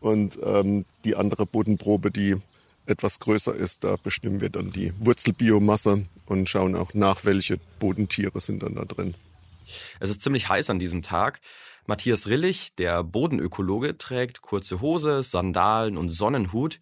Und 0.00 0.38
ähm, 0.42 0.84
die 1.04 1.14
andere 1.14 1.46
Bodenprobe, 1.46 2.10
die 2.10 2.36
etwas 2.90 3.18
größer 3.20 3.54
ist, 3.54 3.84
da 3.84 3.96
bestimmen 3.96 4.40
wir 4.40 4.50
dann 4.50 4.70
die 4.70 4.92
Wurzelbiomasse 4.98 6.06
und 6.26 6.48
schauen 6.48 6.76
auch 6.76 6.94
nach, 6.94 7.24
welche 7.24 7.58
Bodentiere 7.78 8.40
sind 8.40 8.62
dann 8.62 8.74
da 8.74 8.84
drin. 8.84 9.14
Es 10.00 10.10
ist 10.10 10.22
ziemlich 10.22 10.48
heiß 10.48 10.70
an 10.70 10.78
diesem 10.78 11.02
Tag. 11.02 11.40
Matthias 11.86 12.26
Rillich, 12.26 12.74
der 12.76 13.02
Bodenökologe, 13.02 13.98
trägt 13.98 14.42
kurze 14.42 14.80
Hose, 14.80 15.22
Sandalen 15.22 15.96
und 15.96 16.08
Sonnenhut. 16.08 16.78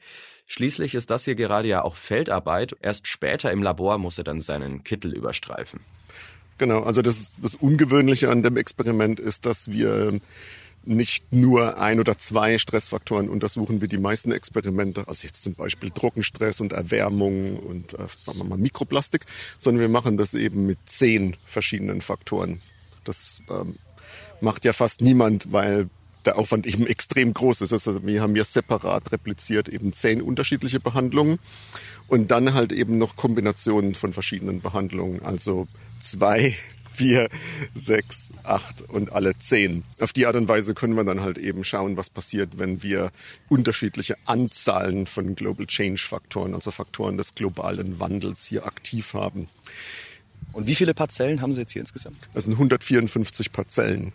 Schließlich 0.46 0.94
ist 0.94 1.10
das 1.10 1.24
hier 1.24 1.34
gerade 1.34 1.68
ja 1.68 1.82
auch 1.82 1.96
Feldarbeit. 1.96 2.76
Erst 2.80 3.06
später 3.06 3.52
im 3.52 3.62
Labor 3.62 3.98
muss 3.98 4.18
er 4.18 4.24
dann 4.24 4.40
seinen 4.40 4.82
Kittel 4.84 5.14
überstreifen. 5.14 5.80
Genau, 6.58 6.82
also 6.82 7.02
das, 7.02 7.32
das 7.40 7.54
Ungewöhnliche 7.54 8.30
an 8.30 8.42
dem 8.42 8.56
Experiment 8.56 9.20
ist, 9.20 9.46
dass 9.46 9.70
wir 9.70 10.20
nicht 10.88 11.32
nur 11.32 11.78
ein 11.78 12.00
oder 12.00 12.18
zwei 12.18 12.58
Stressfaktoren 12.58 13.28
untersuchen 13.28 13.80
wie 13.80 13.88
die 13.88 13.98
meisten 13.98 14.32
Experimente, 14.32 15.06
also 15.06 15.26
jetzt 15.26 15.42
zum 15.42 15.54
Beispiel 15.54 15.90
Trockenstress 15.90 16.60
und 16.60 16.72
Erwärmung 16.72 17.58
und 17.58 17.94
äh, 17.94 18.06
sagen 18.16 18.38
wir 18.38 18.44
mal 18.44 18.58
Mikroplastik, 18.58 19.26
sondern 19.58 19.82
wir 19.82 19.88
machen 19.88 20.16
das 20.16 20.34
eben 20.34 20.66
mit 20.66 20.78
zehn 20.86 21.36
verschiedenen 21.46 22.00
Faktoren. 22.00 22.60
Das 23.04 23.40
ähm, 23.50 23.76
macht 24.40 24.64
ja 24.64 24.72
fast 24.72 25.00
niemand, 25.00 25.52
weil 25.52 25.88
der 26.24 26.38
Aufwand 26.38 26.66
eben 26.66 26.86
extrem 26.86 27.32
groß 27.32 27.62
ist. 27.62 27.72
Also 27.72 28.04
wir 28.04 28.20
haben 28.20 28.36
ja 28.36 28.44
separat 28.44 29.12
repliziert 29.12 29.68
eben 29.68 29.92
zehn 29.92 30.20
unterschiedliche 30.20 30.80
Behandlungen 30.80 31.38
und 32.06 32.30
dann 32.30 32.54
halt 32.54 32.72
eben 32.72 32.98
noch 32.98 33.16
Kombinationen 33.16 33.94
von 33.94 34.12
verschiedenen 34.12 34.60
Behandlungen, 34.60 35.22
also 35.22 35.68
zwei 36.00 36.56
vier, 36.98 37.28
sechs, 37.74 38.30
acht 38.42 38.82
und 38.82 39.12
alle 39.12 39.38
zehn. 39.38 39.84
Auf 40.00 40.12
die 40.12 40.26
Art 40.26 40.34
und 40.34 40.48
Weise 40.48 40.74
können 40.74 40.94
wir 40.94 41.04
dann 41.04 41.20
halt 41.20 41.38
eben 41.38 41.62
schauen, 41.62 41.96
was 41.96 42.10
passiert, 42.10 42.58
wenn 42.58 42.82
wir 42.82 43.12
unterschiedliche 43.48 44.16
Anzahlen 44.24 45.06
von 45.06 45.36
Global 45.36 45.66
Change 45.66 46.00
Faktoren, 46.00 46.54
also 46.54 46.72
Faktoren 46.72 47.16
des 47.16 47.36
globalen 47.36 48.00
Wandels 48.00 48.44
hier 48.44 48.66
aktiv 48.66 49.14
haben. 49.14 49.46
Und 50.52 50.66
wie 50.66 50.74
viele 50.74 50.92
Parzellen 50.92 51.40
haben 51.40 51.52
Sie 51.52 51.60
jetzt 51.60 51.72
hier 51.72 51.82
insgesamt? 51.82 52.16
Das 52.34 52.44
sind 52.44 52.54
154 52.54 53.52
Parzellen. 53.52 54.12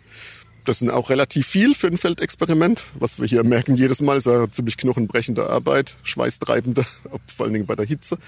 Das 0.64 0.78
sind 0.78 0.90
auch 0.90 1.08
relativ 1.10 1.46
viel 1.46 1.74
für 1.74 1.86
ein 1.86 1.96
Feldexperiment. 1.96 2.84
Was 2.98 3.18
wir 3.18 3.26
hier 3.26 3.44
merken 3.44 3.76
jedes 3.76 4.02
Mal, 4.02 4.18
ist 4.18 4.28
eine 4.28 4.50
ziemlich 4.50 4.76
knochenbrechende 4.76 5.48
Arbeit, 5.48 5.96
schweißtreibende, 6.02 6.84
vor 7.36 7.46
allen 7.46 7.54
Dingen 7.54 7.66
bei 7.66 7.76
der 7.76 7.86
Hitze. 7.86 8.18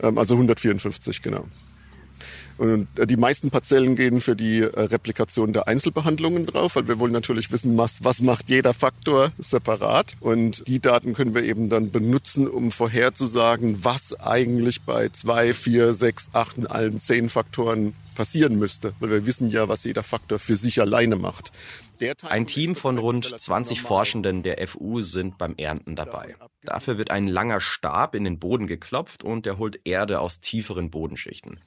Ähm, 0.00 0.18
also 0.18 0.34
154, 0.34 1.22
genau. 1.22 1.46
Und 2.62 2.86
äh, 2.96 3.08
die 3.08 3.16
meisten 3.16 3.50
Parzellen 3.50 3.96
gehen 3.96 4.20
für 4.20 4.36
die 4.36 4.60
äh, 4.60 4.66
Replikation 4.66 5.52
der 5.52 5.66
Einzelbehandlungen 5.66 6.46
drauf, 6.46 6.76
weil 6.76 6.86
wir 6.86 7.00
wollen 7.00 7.12
natürlich 7.12 7.50
wissen, 7.50 7.76
was, 7.76 8.04
was 8.04 8.20
macht 8.20 8.50
jeder 8.50 8.72
Faktor 8.72 9.32
separat. 9.40 10.14
Und 10.20 10.62
die 10.68 10.78
Daten 10.78 11.12
können 11.14 11.34
wir 11.34 11.42
eben 11.42 11.70
dann 11.70 11.90
benutzen, 11.90 12.46
um 12.46 12.70
vorherzusagen, 12.70 13.84
was 13.84 14.14
eigentlich 14.20 14.82
bei 14.82 15.08
zwei, 15.08 15.54
vier, 15.54 15.92
sechs, 15.92 16.30
acht 16.34 16.56
und 16.56 16.70
allen 16.70 17.00
zehn 17.00 17.30
Faktoren 17.30 17.94
passieren 18.14 18.58
müsste, 18.58 18.94
weil 19.00 19.10
wir 19.10 19.26
wissen 19.26 19.50
ja, 19.50 19.68
was 19.68 19.84
jeder 19.84 20.02
Faktor 20.02 20.38
für 20.38 20.56
sich 20.56 20.80
alleine 20.80 21.16
macht. 21.16 21.52
Ein 22.22 22.46
Team 22.46 22.74
von 22.74 22.98
rund 22.98 23.24
20 23.38 23.80
Forschenden 23.80 24.42
der 24.42 24.66
FU 24.66 25.02
sind 25.02 25.38
beim 25.38 25.54
Ernten 25.56 25.94
dabei. 25.94 26.34
Dafür 26.62 26.98
wird 26.98 27.10
ein 27.10 27.28
langer 27.28 27.60
Stab 27.60 28.14
in 28.14 28.24
den 28.24 28.38
Boden 28.38 28.66
geklopft 28.66 29.22
und 29.22 29.46
der 29.46 29.58
holt 29.58 29.80
Erde 29.84 30.20
aus 30.20 30.40
tieferen 30.40 30.90
Bodenschichten. 30.90 31.60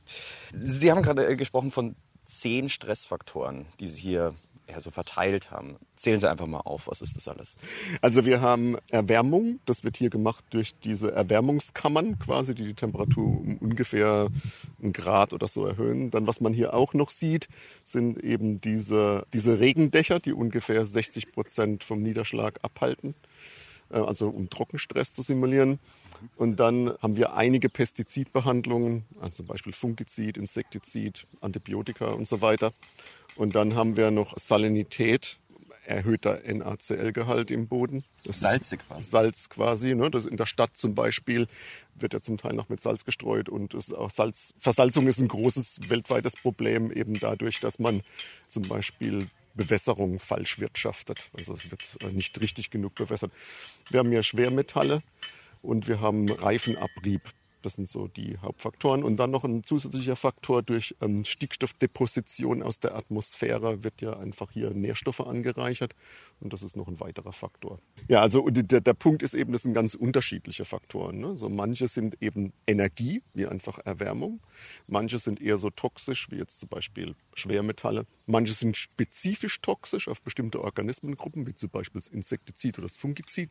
Sie 0.53 0.91
haben 0.91 1.03
gerade 1.03 1.25
äh, 1.27 1.35
gesprochen 1.35 1.71
von 1.71 1.95
zehn 2.25 2.69
Stressfaktoren, 2.69 3.65
die 3.79 3.87
Sie 3.87 4.01
hier 4.01 4.35
ja, 4.69 4.81
so 4.81 4.91
verteilt 4.91 5.51
haben. 5.51 5.77
Zählen 5.95 6.19
Sie 6.19 6.29
einfach 6.29 6.47
mal 6.47 6.61
auf, 6.61 6.87
was 6.87 7.01
ist 7.01 7.15
das 7.15 7.27
alles? 7.27 7.55
Also 8.01 8.25
wir 8.25 8.41
haben 8.41 8.77
Erwärmung, 8.89 9.59
das 9.65 9.83
wird 9.83 9.97
hier 9.97 10.09
gemacht 10.09 10.43
durch 10.49 10.75
diese 10.83 11.11
Erwärmungskammern 11.11 12.17
quasi, 12.19 12.55
die 12.55 12.65
die 12.65 12.73
Temperatur 12.73 13.25
um 13.25 13.57
ungefähr 13.57 14.29
einen 14.81 14.93
Grad 14.93 15.33
oder 15.33 15.47
so 15.47 15.65
erhöhen. 15.65 16.11
Dann 16.11 16.27
was 16.27 16.41
man 16.41 16.53
hier 16.53 16.73
auch 16.73 16.93
noch 16.93 17.11
sieht, 17.11 17.47
sind 17.83 18.23
eben 18.23 18.59
diese, 18.59 19.25
diese 19.33 19.59
Regendächer, 19.59 20.19
die 20.19 20.33
ungefähr 20.33 20.83
60 20.83 21.31
Prozent 21.31 21.83
vom 21.83 22.01
Niederschlag 22.01 22.59
abhalten, 22.63 23.15
äh, 23.91 23.97
also 23.97 24.29
um 24.29 24.49
Trockenstress 24.49 25.13
zu 25.13 25.21
simulieren. 25.21 25.79
Und 26.37 26.59
dann 26.59 26.93
haben 27.01 27.17
wir 27.17 27.35
einige 27.35 27.69
Pestizidbehandlungen, 27.69 29.05
also 29.19 29.37
zum 29.37 29.47
Beispiel 29.47 29.73
Fungizid, 29.73 30.37
Insektizid, 30.37 31.27
Antibiotika 31.41 32.07
und 32.07 32.27
so 32.27 32.41
weiter. 32.41 32.73
Und 33.35 33.55
dann 33.55 33.75
haben 33.75 33.97
wir 33.97 34.11
noch 34.11 34.37
Salinität, 34.37 35.37
erhöhter 35.85 36.41
NaCl-Gehalt 36.45 37.51
im 37.51 37.67
Boden. 37.67 38.03
Das 38.23 38.39
Salze 38.39 38.77
quasi. 38.77 39.09
Salz 39.09 39.49
quasi. 39.49 39.95
Ne? 39.95 40.09
Das 40.09 40.25
in 40.25 40.37
der 40.37 40.45
Stadt 40.45 40.71
zum 40.75 40.95
Beispiel 40.95 41.47
wird 41.95 42.13
ja 42.13 42.21
zum 42.21 42.37
Teil 42.37 42.53
noch 42.53 42.69
mit 42.69 42.81
Salz 42.81 43.05
gestreut 43.05 43.49
und 43.49 43.75
auch 43.93 44.09
Salz, 44.09 44.53
Versalzung 44.59 45.07
ist 45.07 45.19
ein 45.19 45.27
großes 45.27 45.89
weltweites 45.89 46.35
Problem 46.35 46.91
eben 46.91 47.19
dadurch, 47.19 47.59
dass 47.59 47.79
man 47.79 48.01
zum 48.47 48.63
Beispiel 48.63 49.27
Bewässerung 49.53 50.19
falsch 50.19 50.59
wirtschaftet. 50.59 51.29
Also 51.33 51.53
es 51.53 51.71
wird 51.71 51.97
nicht 52.13 52.39
richtig 52.41 52.69
genug 52.69 52.95
bewässert. 52.95 53.31
Wir 53.89 53.99
haben 53.99 54.11
ja 54.11 54.21
Schwermetalle 54.21 55.01
und 55.61 55.87
wir 55.87 56.01
haben 56.01 56.29
Reifenabrieb. 56.29 57.21
Das 57.65 57.77
sind 57.77 57.89
so 57.89 58.07
die 58.07 58.37
Hauptfaktoren. 58.37 59.03
Und 59.03 59.17
dann 59.17 59.31
noch 59.31 59.43
ein 59.43 59.63
zusätzlicher 59.63 60.15
Faktor 60.15 60.61
durch 60.61 60.95
ähm, 61.01 61.25
Stickstoffdeposition 61.25 62.61
aus 62.61 62.79
der 62.79 62.95
Atmosphäre 62.95 63.83
wird 63.83 64.01
ja 64.01 64.19
einfach 64.19 64.51
hier 64.51 64.69
Nährstoffe 64.69 65.21
angereichert. 65.21 65.95
Und 66.39 66.53
das 66.53 66.61
ist 66.61 66.77
noch 66.77 66.87
ein 66.87 66.99
weiterer 66.99 67.33
Faktor. 67.33 67.79
Ja, 68.07 68.21
also 68.21 68.47
der, 68.51 68.81
der 68.81 68.93
Punkt 68.93 69.23
ist 69.23 69.33
eben, 69.33 69.51
das 69.51 69.63
sind 69.63 69.73
ganz 69.73 69.95
unterschiedliche 69.95 70.63
Faktoren. 70.63 71.17
Ne? 71.17 71.37
So 71.37 71.49
manche 71.49 71.87
sind 71.87 72.21
eben 72.21 72.53
Energie, 72.67 73.23
wie 73.33 73.47
einfach 73.47 73.79
Erwärmung. 73.83 74.41
Manche 74.85 75.17
sind 75.17 75.41
eher 75.41 75.57
so 75.57 75.71
toxisch, 75.71 76.29
wie 76.29 76.35
jetzt 76.35 76.59
zum 76.59 76.69
Beispiel 76.69 77.15
Schwermetalle. 77.33 78.05
Manche 78.27 78.53
sind 78.53 78.77
spezifisch 78.77 79.59
toxisch 79.61 80.07
auf 80.07 80.21
bestimmte 80.21 80.63
Organismengruppen, 80.63 81.47
wie 81.47 81.55
zum 81.55 81.71
Beispiel 81.71 81.99
das 81.99 82.09
Insektizid 82.09 82.77
oder 82.77 82.85
das 82.85 82.97
Fungizid. 82.97 83.49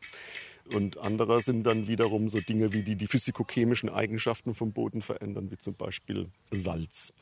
Und 0.73 0.99
andere 0.99 1.41
sind 1.41 1.63
dann 1.63 1.89
wiederum 1.89 2.29
so 2.29 2.39
Dinge 2.39 2.71
wie 2.71 2.81
die 2.81 2.95
die 2.95 3.07
physikochemischen 3.07 3.89
Eigenschaften 3.89 4.04
vom 4.53 4.71
Boden 4.71 5.01
verändern, 5.01 5.51
wie 5.51 5.57
zum 5.57 5.75
Beispiel 5.75 6.29
Salz. 6.51 7.13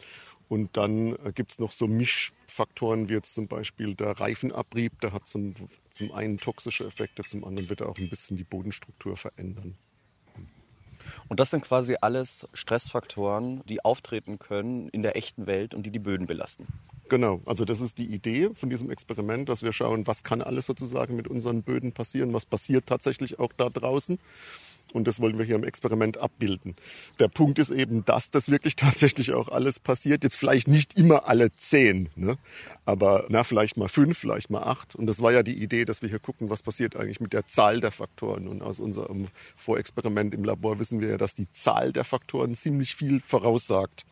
Und 0.49 0.75
dann 0.77 1.15
äh, 1.25 1.31
gibt 1.33 1.53
es 1.53 1.59
noch 1.59 1.71
so 1.71 1.87
Mischfaktoren, 1.87 3.09
wie 3.09 3.13
jetzt 3.13 3.33
zum 3.33 3.47
Beispiel 3.47 3.95
der 3.95 4.11
Reifenabrieb. 4.19 4.99
Der 5.01 5.13
hat 5.13 5.27
zum, 5.27 5.53
zum 5.89 6.11
einen 6.11 6.37
toxische 6.37 6.85
Effekte, 6.85 7.23
zum 7.23 7.43
anderen 7.43 7.69
wird 7.69 7.81
er 7.81 7.89
auch 7.89 7.97
ein 7.97 8.09
bisschen 8.09 8.37
die 8.37 8.43
Bodenstruktur 8.43 9.17
verändern. 9.17 9.77
Und 11.27 11.39
das 11.39 11.49
sind 11.51 11.63
quasi 11.63 11.97
alles 12.01 12.47
Stressfaktoren, 12.53 13.61
die 13.67 13.83
auftreten 13.83 14.39
können 14.39 14.89
in 14.89 15.03
der 15.03 15.15
echten 15.15 15.47
Welt 15.47 15.73
und 15.73 15.83
die 15.83 15.91
die 15.91 15.99
Böden 15.99 16.27
belasten. 16.27 16.67
Genau, 17.09 17.41
also 17.45 17.65
das 17.65 17.81
ist 17.81 17.97
die 17.97 18.05
Idee 18.05 18.51
von 18.53 18.69
diesem 18.69 18.89
Experiment, 18.89 19.49
dass 19.49 19.63
wir 19.63 19.73
schauen, 19.73 20.07
was 20.07 20.23
kann 20.23 20.41
alles 20.41 20.65
sozusagen 20.65 21.15
mit 21.15 21.27
unseren 21.27 21.63
Böden 21.63 21.91
passieren, 21.91 22.33
was 22.33 22.45
passiert 22.45 22.85
tatsächlich 22.87 23.39
auch 23.39 23.51
da 23.53 23.69
draußen. 23.69 24.19
Und 24.93 25.07
das 25.07 25.19
wollen 25.19 25.37
wir 25.37 25.45
hier 25.45 25.55
im 25.55 25.63
Experiment 25.63 26.17
abbilden. 26.17 26.75
Der 27.19 27.27
Punkt 27.27 27.59
ist 27.59 27.71
eben, 27.71 28.05
dass 28.05 28.31
das 28.31 28.49
wirklich 28.49 28.75
tatsächlich 28.77 29.33
auch 29.33 29.49
alles 29.49 29.79
passiert. 29.79 30.23
Jetzt 30.23 30.37
vielleicht 30.37 30.67
nicht 30.67 30.95
immer 30.95 31.27
alle 31.27 31.51
zehn, 31.51 32.09
ne? 32.15 32.37
aber 32.85 33.25
na, 33.29 33.43
vielleicht 33.43 33.75
mal 33.77 33.89
fünf, 33.89 34.17
vielleicht 34.17 34.49
mal 34.49 34.63
acht. 34.63 34.95
Und 34.95 35.07
das 35.07 35.21
war 35.21 35.31
ja 35.31 35.43
die 35.43 35.61
Idee, 35.61 35.85
dass 35.85 36.01
wir 36.01 36.09
hier 36.09 36.19
gucken, 36.19 36.49
was 36.49 36.61
passiert 36.61 36.95
eigentlich 36.95 37.19
mit 37.19 37.33
der 37.33 37.47
Zahl 37.47 37.81
der 37.81 37.91
Faktoren. 37.91 38.47
Und 38.47 38.61
aus 38.61 38.79
unserem 38.79 39.27
Vorexperiment 39.57 40.33
im 40.33 40.43
Labor 40.43 40.79
wissen 40.79 41.01
wir 41.01 41.09
ja, 41.09 41.17
dass 41.17 41.33
die 41.33 41.49
Zahl 41.51 41.91
der 41.91 42.03
Faktoren 42.03 42.55
ziemlich 42.55 42.95
viel 42.95 43.21
voraussagt. 43.21 44.05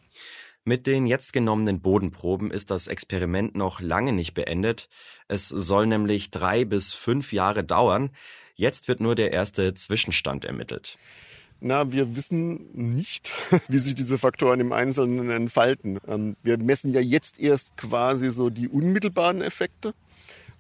Mit 0.64 0.86
den 0.86 1.08
jetzt 1.08 1.34
genommenen 1.34 1.82
Bodenproben 1.82 2.52
ist 2.52 2.70
das 2.70 2.86
Experiment 2.86 3.56
noch 3.56 3.82
lange 3.82 4.14
nicht 4.14 4.36
beendet. 4.36 4.90
Es 5.28 5.50
soll 5.50 5.88
nämlich 5.88 6.30
drei 6.30 6.66
bis 6.66 6.94
fünf 6.94 7.34
Jahre 7.34 7.64
dauern. 7.64 8.12
Jetzt 8.62 8.88
wird 8.88 9.00
nur 9.00 9.16
der 9.16 9.32
erste 9.34 9.74
Zwischenstand 9.74 10.46
ermittelt. 10.46 11.00
Na, 11.62 11.92
wir 11.92 12.16
wissen 12.16 12.70
nicht, 12.74 13.34
wie 13.68 13.80
sich 13.80 13.96
diese 13.96 14.20
Faktoren 14.20 14.60
im 14.60 14.72
Einzelnen 14.72 15.32
entfalten. 15.32 16.00
Ähm, 16.08 16.36
wir 16.44 16.60
messen 16.60 16.94
ja 16.94 17.02
jetzt 17.02 17.40
erst 17.40 17.76
quasi 17.76 18.30
so 18.30 18.52
die 18.52 18.68
unmittelbaren 18.68 19.42
Effekte. 19.42 19.96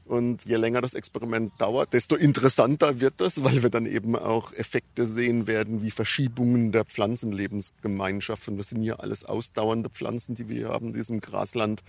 Und 0.05 0.45
je 0.45 0.55
länger 0.55 0.81
das 0.81 0.95
Experiment 0.95 1.53
dauert, 1.59 1.93
desto 1.93 2.15
interessanter 2.15 2.99
wird 2.99 3.13
das, 3.17 3.43
weil 3.43 3.61
wir 3.61 3.69
dann 3.69 3.85
eben 3.85 4.15
auch 4.15 4.51
Effekte 4.53 5.05
sehen 5.05 5.45
werden, 5.45 5.83
wie 5.83 5.91
Verschiebungen 5.91 6.71
der 6.71 6.85
Pflanzenlebensgemeinschaft. 6.85 8.47
Und 8.47 8.57
das 8.57 8.69
sind 8.69 8.81
hier 8.81 8.99
alles 8.99 9.25
ausdauernde 9.25 9.91
Pflanzen, 9.91 10.33
die 10.33 10.49
wir 10.49 10.55
hier 10.55 10.69
haben 10.69 10.87
in 10.87 10.93
diesem 10.93 11.21
Grasland. 11.21 11.83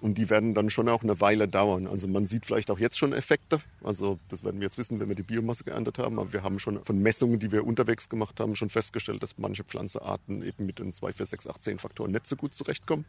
Und 0.00 0.16
die 0.16 0.30
werden 0.30 0.54
dann 0.54 0.70
schon 0.70 0.88
auch 0.88 1.02
eine 1.02 1.20
Weile 1.20 1.48
dauern. 1.48 1.88
Also 1.88 2.06
man 2.06 2.26
sieht 2.26 2.46
vielleicht 2.46 2.70
auch 2.70 2.78
jetzt 2.78 2.96
schon 2.96 3.12
Effekte. 3.12 3.60
Also 3.82 4.18
das 4.28 4.44
werden 4.44 4.60
wir 4.60 4.66
jetzt 4.66 4.78
wissen, 4.78 5.00
wenn 5.00 5.08
wir 5.08 5.16
die 5.16 5.24
Biomasse 5.24 5.64
geerntet 5.64 5.98
haben. 5.98 6.18
Aber 6.18 6.32
wir 6.32 6.44
haben 6.44 6.60
schon 6.60 6.84
von 6.84 7.00
Messungen, 7.02 7.40
die 7.40 7.50
wir 7.50 7.66
unterwegs 7.66 8.08
gemacht 8.08 8.38
haben, 8.38 8.54
schon 8.54 8.70
festgestellt, 8.70 9.22
dass 9.22 9.38
manche 9.38 9.64
Pflanzenarten 9.64 10.42
eben 10.42 10.66
mit 10.66 10.78
den 10.78 10.92
2, 10.92 11.14
4, 11.14 11.26
6, 11.26 11.46
8, 11.48 11.62
10 11.62 11.78
Faktoren 11.80 12.12
nicht 12.12 12.28
so 12.28 12.36
gut 12.36 12.54
zurechtkommen. 12.54 13.06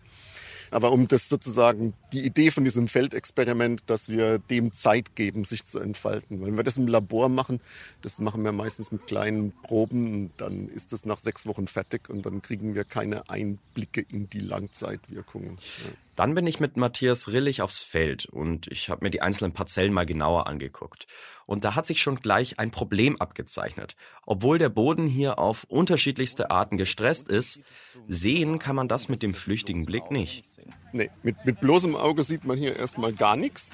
Aber 0.72 0.92
um 0.92 1.08
das 1.08 1.30
sozusagen, 1.30 1.94
die 2.14 2.26
Idee 2.26 2.52
von 2.52 2.64
diesem 2.64 2.88
Feldexperiment, 2.88 3.84
dass 3.88 4.10
wir 4.10 4.40
dem 4.40 4.72
Zeit 4.72 5.16
geben, 5.16 5.46
sich 5.46 5.66
zu 5.66 5.80
entfalten. 5.80 6.46
Wenn 6.46 6.56
wir 6.56 6.64
das 6.64 6.78
im 6.78 6.88
Labor 6.88 7.30
machen, 7.30 7.60
das 8.02 8.20
machen 8.20 8.44
wir 8.44 8.52
meistens 8.52 8.92
mit 8.92 9.08
kleinen 9.08 9.52
Proben, 9.64 10.32
dann 10.38 10.70
ist 10.70 10.94
das 10.94 11.06
nach 11.06 11.20
sechs 11.20 11.46
Wochen 11.46 11.68
fertig 11.68 12.10
und 12.10 12.26
dann 12.26 12.42
kriegen 12.42 12.76
wir 12.76 12.84
keine 12.84 13.30
Einblicke 13.30 14.02
in 14.02 14.30
die 14.30 14.40
Langzeitwirkungen. 14.40 15.58
Ja. 15.84 15.92
Dann 16.20 16.36
bin 16.36 16.46
ich 16.48 16.60
mit 16.60 16.76
Matthias 16.76 17.30
Rillig 17.30 17.62
aufs 17.62 17.82
Feld 17.82 18.26
und 18.26 18.68
ich 18.68 18.90
habe 18.90 19.06
mir 19.06 19.10
die 19.10 19.22
einzelnen 19.22 19.54
Parzellen 19.54 19.94
mal 19.94 20.06
genauer 20.06 20.48
angeguckt. 20.48 21.08
Und 21.46 21.64
da 21.64 21.76
hat 21.76 21.88
sich 21.88 22.02
schon 22.02 22.18
gleich 22.18 22.60
ein 22.60 22.72
Problem 22.72 23.16
abgezeichnet. 23.22 23.96
Obwohl 24.26 24.58
der 24.58 24.68
Boden 24.68 25.08
hier 25.08 25.40
auf 25.40 25.64
unterschiedlichste 25.64 26.52
Arten 26.52 26.76
gestresst 26.76 27.30
ist, 27.30 27.62
sehen 28.10 28.60
kann 28.60 28.76
man 28.76 28.90
das 28.90 29.08
mit 29.08 29.24
dem 29.24 29.34
flüchtigen 29.34 29.86
Blick 29.86 30.12
nicht. 30.12 30.44
Nee, 30.92 31.10
mit, 31.24 31.38
mit 31.46 31.62
bloßem 31.62 31.96
Auge 31.96 32.24
sieht 32.24 32.44
man 32.44 32.58
hier 32.58 32.76
erstmal 32.76 33.14
gar 33.14 33.38
nichts. 33.38 33.74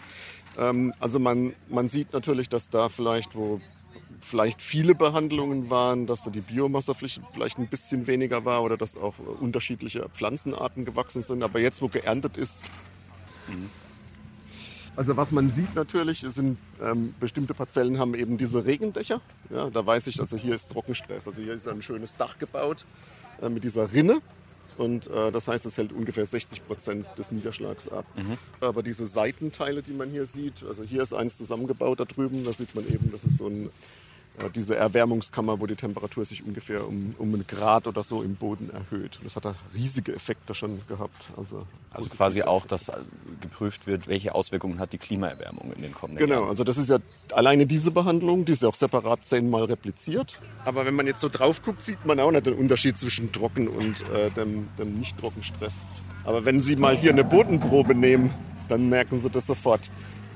Ähm, 0.55 0.93
also 0.99 1.17
man, 1.17 1.55
man 1.67 1.87
sieht 1.87 2.13
natürlich, 2.13 2.47
dass 2.47 2.69
da 2.69 2.89
vielleicht, 2.89 3.33
wo 3.33 3.59
vielleicht 4.19 4.61
viele 4.61 4.95
Behandlungen 4.95 5.69
waren, 5.69 6.07
dass 6.07 6.23
da 6.23 6.29
die 6.29 6.41
Biomasse 6.41 6.93
vielleicht 6.95 7.57
ein 7.57 7.67
bisschen 7.67 8.07
weniger 8.07 8.45
war 8.45 8.63
oder 8.63 8.77
dass 8.77 8.97
auch 8.97 9.15
unterschiedliche 9.39 10.09
Pflanzenarten 10.09 10.85
gewachsen 10.85 11.23
sind. 11.23 11.43
Aber 11.43 11.59
jetzt, 11.59 11.81
wo 11.81 11.87
geerntet 11.87 12.37
ist, 12.37 12.63
mhm. 13.47 13.69
also 14.95 15.17
was 15.17 15.31
man 15.31 15.51
sieht 15.51 15.75
natürlich, 15.75 16.19
sind 16.21 16.57
ähm, 16.81 17.13
bestimmte 17.19 17.53
Parzellen 17.53 17.99
haben 17.99 18.15
eben 18.15 18.37
diese 18.37 18.65
Regendächer. 18.65 19.21
Ja, 19.49 19.69
da 19.69 19.85
weiß 19.85 20.07
ich, 20.07 20.19
also 20.19 20.37
hier 20.37 20.55
ist 20.55 20.69
Trockenstress. 20.71 21.27
Also 21.27 21.41
hier 21.41 21.53
ist 21.53 21.67
ein 21.67 21.81
schönes 21.81 22.15
Dach 22.17 22.37
gebaut 22.39 22.85
äh, 23.41 23.49
mit 23.49 23.63
dieser 23.63 23.91
Rinne. 23.93 24.21
Und 24.77 25.07
äh, 25.07 25.31
das 25.31 25.47
heißt, 25.47 25.65
es 25.65 25.77
hält 25.77 25.93
ungefähr 25.93 26.25
60 26.25 26.67
Prozent 26.67 27.05
des 27.17 27.31
Niederschlags 27.31 27.87
ab. 27.87 28.05
Mhm. 28.15 28.37
Aber 28.59 28.83
diese 28.83 29.07
Seitenteile, 29.07 29.81
die 29.81 29.93
man 29.93 30.09
hier 30.09 30.25
sieht, 30.25 30.63
also 30.67 30.83
hier 30.83 31.01
ist 31.01 31.13
eins 31.13 31.37
zusammengebaut 31.37 31.99
da 31.99 32.05
drüben, 32.05 32.43
da 32.43 32.51
sieht 32.51 32.75
man 32.75 32.85
eben, 32.85 33.11
das 33.11 33.23
ist 33.23 33.37
so 33.37 33.47
ein 33.47 33.69
diese 34.53 34.75
Erwärmungskammer, 34.75 35.59
wo 35.59 35.65
die 35.65 35.75
Temperatur 35.75 36.25
sich 36.25 36.45
ungefähr 36.45 36.87
um, 36.87 37.15
um 37.17 37.33
einen 37.33 37.47
Grad 37.47 37.87
oder 37.87 38.03
so 38.03 38.21
im 38.21 38.35
Boden 38.35 38.69
erhöht. 38.69 39.19
Das 39.23 39.35
hat 39.35 39.45
da 39.45 39.55
riesige 39.73 40.13
Effekte 40.13 40.53
schon 40.53 40.81
gehabt. 40.87 41.29
Also, 41.37 41.65
also 41.91 42.09
quasi 42.09 42.39
Effekte. 42.39 42.51
auch, 42.51 42.65
dass 42.65 42.91
geprüft 43.41 43.87
wird, 43.87 44.07
welche 44.07 44.35
Auswirkungen 44.35 44.79
hat 44.79 44.93
die 44.93 44.97
Klimaerwärmung 44.97 45.71
in 45.75 45.81
den 45.81 45.93
kommenden 45.93 46.19
genau, 46.19 46.33
Jahren. 46.35 46.41
Genau, 46.43 46.51
also 46.51 46.63
das 46.63 46.77
ist 46.77 46.89
ja 46.89 46.97
alleine 47.31 47.65
diese 47.65 47.91
Behandlung, 47.91 48.45
die 48.45 48.53
ist 48.53 48.61
ja 48.61 48.69
auch 48.69 48.75
separat 48.75 49.25
zehnmal 49.25 49.65
repliziert. 49.65 50.39
Aber 50.63 50.85
wenn 50.85 50.95
man 50.95 51.07
jetzt 51.07 51.21
so 51.21 51.29
drauf 51.29 51.61
guckt, 51.63 51.83
sieht 51.83 52.05
man 52.05 52.19
auch 52.19 52.31
nicht 52.31 52.45
den 52.45 52.53
Unterschied 52.53 52.97
zwischen 52.97 53.31
Trocken 53.31 53.67
und 53.67 54.07
äh, 54.09 54.31
dem, 54.31 54.67
dem 54.77 54.99
Nicht-Trockenstress. 54.99 55.75
Aber 56.23 56.43
wenn 56.45 56.61
Sie 56.61 56.75
mal 56.75 56.97
hier 56.97 57.11
eine 57.11 57.23
Bodenprobe 57.23 57.95
nehmen, 57.95 58.33
dann 58.67 58.89
merken 58.89 59.19
Sie 59.19 59.29
das 59.29 59.45
sofort 59.47 59.91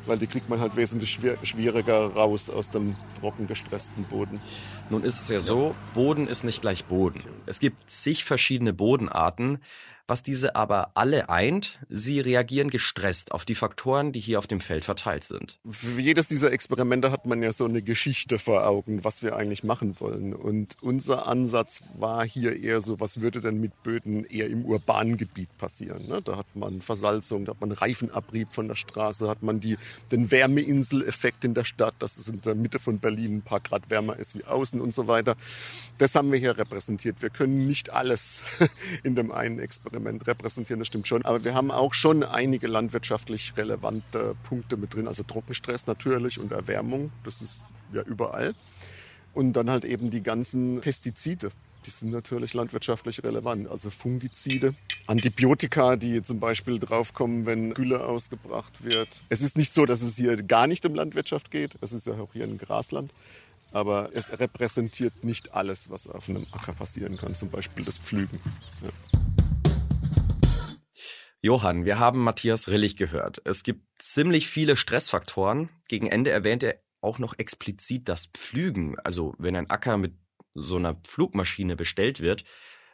weil 0.05 0.17
die 0.17 0.27
kriegt 0.27 0.49
man 0.49 0.59
halt 0.59 0.75
wesentlich 0.75 1.19
schwieriger 1.43 2.13
raus 2.13 2.49
aus 2.49 2.71
dem 2.71 2.95
trocken 3.19 3.47
gestressten 3.47 4.03
Boden. 4.03 4.41
Nun 4.89 5.03
ist 5.03 5.21
es 5.21 5.29
ja 5.29 5.41
so, 5.41 5.75
Boden 5.93 6.27
ist 6.27 6.43
nicht 6.43 6.61
gleich 6.61 6.85
Boden. 6.85 7.21
Es 7.45 7.59
gibt 7.59 7.89
zig 7.89 8.23
verschiedene 8.23 8.73
Bodenarten. 8.73 9.59
Was 10.09 10.23
diese 10.23 10.55
aber 10.55 10.89
alle 10.95 11.29
eint, 11.29 11.77
sie 11.87 12.19
reagieren 12.19 12.71
gestresst 12.71 13.31
auf 13.31 13.45
die 13.45 13.53
Faktoren, 13.53 14.11
die 14.11 14.19
hier 14.19 14.39
auf 14.39 14.47
dem 14.47 14.59
Feld 14.59 14.83
verteilt 14.83 15.23
sind. 15.23 15.59
Für 15.69 16.01
jedes 16.01 16.27
dieser 16.27 16.51
Experimente 16.51 17.11
hat 17.11 17.27
man 17.27 17.43
ja 17.43 17.53
so 17.53 17.65
eine 17.65 17.83
Geschichte 17.83 18.39
vor 18.39 18.65
Augen, 18.65 19.03
was 19.03 19.21
wir 19.21 19.35
eigentlich 19.35 19.63
machen 19.63 19.99
wollen. 19.99 20.33
Und 20.33 20.77
unser 20.81 21.27
Ansatz 21.27 21.83
war 21.95 22.25
hier 22.25 22.59
eher 22.59 22.81
so, 22.81 22.99
was 22.99 23.21
würde 23.21 23.39
denn 23.39 23.61
mit 23.61 23.83
Böden 23.83 24.25
eher 24.25 24.47
im 24.49 24.65
urbanen 24.65 25.15
Gebiet 25.15 25.55
passieren? 25.59 26.07
Ne? 26.07 26.23
Da 26.23 26.37
hat 26.37 26.55
man 26.55 26.81
Versalzung, 26.81 27.45
da 27.45 27.51
hat 27.51 27.61
man 27.61 27.71
Reifenabrieb 27.71 28.47
von 28.51 28.67
der 28.67 28.75
Straße, 28.75 29.29
hat 29.29 29.43
man 29.43 29.59
die, 29.59 29.77
den 30.11 30.31
Wärmeinseleffekt 30.31 31.45
in 31.45 31.53
der 31.53 31.65
Stadt, 31.65 31.93
dass 31.99 32.17
es 32.17 32.27
in 32.27 32.41
der 32.41 32.55
Mitte 32.55 32.79
von 32.79 32.97
Berlin 32.97 33.35
ein 33.35 33.41
paar 33.43 33.59
Grad 33.59 33.91
wärmer 33.91 34.17
ist 34.17 34.33
wie 34.33 34.43
außen 34.43 34.81
und 34.81 34.91
so 34.91 35.07
weiter. 35.07 35.35
Das 35.99 36.15
haben 36.15 36.31
wir 36.31 36.39
hier 36.39 36.57
repräsentiert. 36.57 37.21
Wir 37.21 37.29
können 37.29 37.67
nicht 37.67 37.91
alles 37.91 38.41
in 39.03 39.13
dem 39.13 39.31
einen 39.31 39.59
Experiment 39.59 39.98
Element 39.99 40.27
repräsentieren, 40.27 40.79
das 40.79 40.87
stimmt 40.87 41.07
schon. 41.07 41.25
Aber 41.25 41.43
wir 41.43 41.53
haben 41.53 41.71
auch 41.71 41.93
schon 41.93 42.23
einige 42.23 42.67
landwirtschaftlich 42.67 43.53
relevante 43.57 44.35
Punkte 44.43 44.77
mit 44.77 44.93
drin. 44.93 45.07
Also 45.07 45.23
Trockenstress 45.23 45.87
natürlich 45.87 46.39
und 46.39 46.51
Erwärmung, 46.51 47.11
das 47.23 47.41
ist 47.41 47.65
ja 47.93 48.01
überall. 48.03 48.55
Und 49.33 49.53
dann 49.53 49.69
halt 49.69 49.85
eben 49.85 50.09
die 50.09 50.23
ganzen 50.23 50.81
Pestizide. 50.81 51.51
Die 51.85 51.91
sind 51.91 52.11
natürlich 52.11 52.53
landwirtschaftlich 52.53 53.23
relevant. 53.23 53.69
Also 53.69 53.89
Fungizide, 53.89 54.73
Antibiotika, 55.07 55.95
die 55.95 56.21
zum 56.23 56.39
Beispiel 56.39 56.77
draufkommen, 56.79 57.45
wenn 57.45 57.73
Gülle 57.73 58.05
ausgebracht 58.05 58.83
wird. 58.83 59.21
Es 59.29 59.41
ist 59.41 59.57
nicht 59.57 59.73
so, 59.73 59.85
dass 59.85 60.01
es 60.01 60.17
hier 60.17 60.41
gar 60.43 60.67
nicht 60.67 60.85
um 60.85 60.93
Landwirtschaft 60.93 61.51
geht. 61.51 61.77
Es 61.81 61.93
ist 61.93 62.05
ja 62.05 62.13
auch 62.13 62.33
hier 62.33 62.43
ein 62.43 62.57
Grasland. 62.57 63.13
Aber 63.71 64.09
es 64.13 64.31
repräsentiert 64.31 65.23
nicht 65.23 65.53
alles, 65.53 65.91
was 65.91 66.07
auf 66.07 66.27
einem 66.27 66.47
Acker 66.51 66.73
passieren 66.73 67.17
kann. 67.17 67.35
Zum 67.35 67.49
Beispiel 67.49 67.85
das 67.85 67.99
Pflügen. 67.99 68.39
Ja. 68.81 68.89
Johann, 71.41 71.85
wir 71.85 71.99
haben 71.99 72.21
Matthias 72.21 72.67
Rillig 72.67 72.97
gehört. 72.97 73.41
Es 73.45 73.63
gibt 73.63 73.85
ziemlich 73.97 74.49
viele 74.49 74.75
Stressfaktoren. 74.75 75.69
Gegen 75.87 76.07
Ende 76.07 76.31
erwähnt 76.31 76.63
er 76.63 76.81
auch 76.99 77.17
noch 77.17 77.33
explizit 77.37 78.09
das 78.09 78.25
Pflügen. 78.25 78.99
Also 78.99 79.35
wenn 79.37 79.55
ein 79.55 79.69
Acker 79.69 79.97
mit 79.97 80.17
so 80.53 80.75
einer 80.75 80.99
Flugmaschine 81.07 81.77
bestellt 81.77 82.19
wird, 82.19 82.43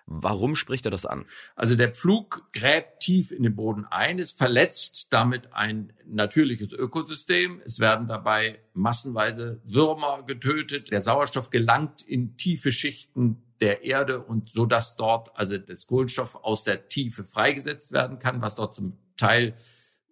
Warum 0.08 0.56
spricht 0.56 0.86
er 0.86 0.92
das 0.92 1.06
an? 1.06 1.26
Also 1.56 1.76
der 1.76 1.92
Pflug 1.92 2.48
gräbt 2.54 3.00
tief 3.00 3.32
in 3.32 3.42
den 3.42 3.56
Boden 3.56 3.86
ein, 3.86 4.20
es 4.20 4.32
verletzt 4.32 5.08
damit 5.12 5.52
ein 5.52 5.94
natürliches 6.06 6.74
Ökosystem. 6.74 7.60
Es 7.66 7.80
werden 7.80 8.08
dabei 8.08 8.60
massenweise 8.74 9.62
Würmer 9.66 10.24
getötet. 10.24 10.92
Der 10.92 11.02
Sauerstoff 11.02 11.50
gelangt 11.50 12.04
in 12.04 12.38
tiefe 12.38 12.72
Schichten 12.72 13.42
der 13.62 13.84
Erde 13.84 14.22
und 14.22 14.50
so 14.50 14.66
dass 14.66 14.96
dort 14.96 15.36
also 15.38 15.58
das 15.58 15.88
Kohlenstoff 15.88 16.36
aus 16.36 16.64
der 16.64 16.88
Tiefe 16.88 17.24
freigesetzt 17.24 17.92
werden 17.92 18.20
kann, 18.20 18.42
was 18.42 18.56
dort 18.56 18.76
zum 18.76 18.98
Teil 19.18 19.56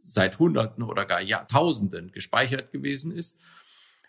seit 0.01 0.39
Hunderten 0.39 0.84
oder 0.84 1.06
gar 1.06 1.21
Jahrtausenden 1.21 2.12
gespeichert 2.12 2.71
gewesen 2.71 3.12
ist. 3.12 3.38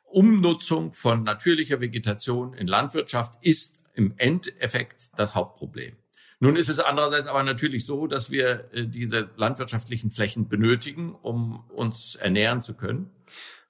Umnutzung 0.04 0.92
von 0.92 1.24
natürlicher 1.24 1.80
Vegetation 1.80 2.54
in 2.54 2.68
Landwirtschaft 2.68 3.34
ist 3.42 3.83
im 3.94 4.14
Endeffekt 4.16 5.10
das 5.16 5.34
Hauptproblem. 5.34 5.96
Nun 6.40 6.56
ist 6.56 6.68
es 6.68 6.78
andererseits 6.78 7.26
aber 7.26 7.42
natürlich 7.42 7.86
so, 7.86 8.06
dass 8.06 8.30
wir 8.30 8.68
äh, 8.72 8.86
diese 8.86 9.30
landwirtschaftlichen 9.36 10.10
Flächen 10.10 10.48
benötigen, 10.48 11.14
um 11.14 11.64
uns 11.70 12.16
ernähren 12.16 12.60
zu 12.60 12.74
können. 12.74 13.10